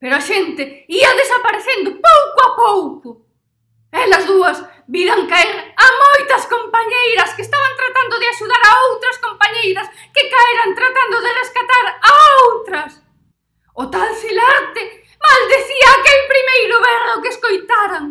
Pero 0.00 0.16
a 0.16 0.24
xente 0.24 0.88
ia 0.88 1.12
desaparecendo 1.12 2.00
pouco 2.00 2.38
a 2.48 2.50
pouco. 2.56 3.08
Elas 3.92 4.24
dúas 4.24 4.64
viran 4.88 5.28
caer 5.28 5.76
a 5.76 5.86
moitas 6.00 6.48
compañeiras 6.48 7.36
que 7.36 7.44
estaban 7.44 7.74
tratando 7.76 8.16
de 8.16 8.28
axudar 8.32 8.62
a 8.64 8.72
outras 8.88 9.20
compañeiras 9.20 9.86
que 10.16 10.32
caeran 10.32 10.72
tratando 10.72 11.20
de 11.20 11.30
rescatar 11.44 11.86
a 11.92 12.12
outras. 12.48 12.90
O 13.76 13.84
tal 13.92 14.16
Cilarte 14.16 15.07
Maldecía 15.18 15.88
aquel 15.98 16.20
primeiro 16.30 16.76
berro 16.80 17.22
que 17.22 17.28
escoitaran. 17.28 18.06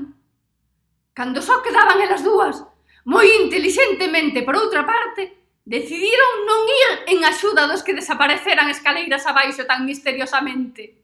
Cando 1.14 1.42
só 1.42 1.64
quedaban 1.64 2.00
elas 2.02 2.24
dúas, 2.24 2.62
moi 3.08 3.26
inteligentemente 3.42 4.44
por 4.46 4.54
outra 4.54 4.86
parte, 4.86 5.34
decidiron 5.66 6.46
non 6.46 6.62
ir 6.70 6.92
en 7.12 7.26
axuda 7.26 7.66
dos 7.66 7.82
que 7.82 7.98
desapareceran 7.98 8.70
escaleiras 8.70 9.26
abaixo 9.26 9.66
tan 9.66 9.84
misteriosamente. 9.84 11.02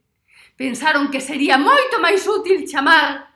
Pensaron 0.53 1.09
que 1.09 1.17
sería 1.19 1.57
moito 1.57 1.97
máis 1.97 2.23
útil 2.29 2.61
chamar 2.69 3.32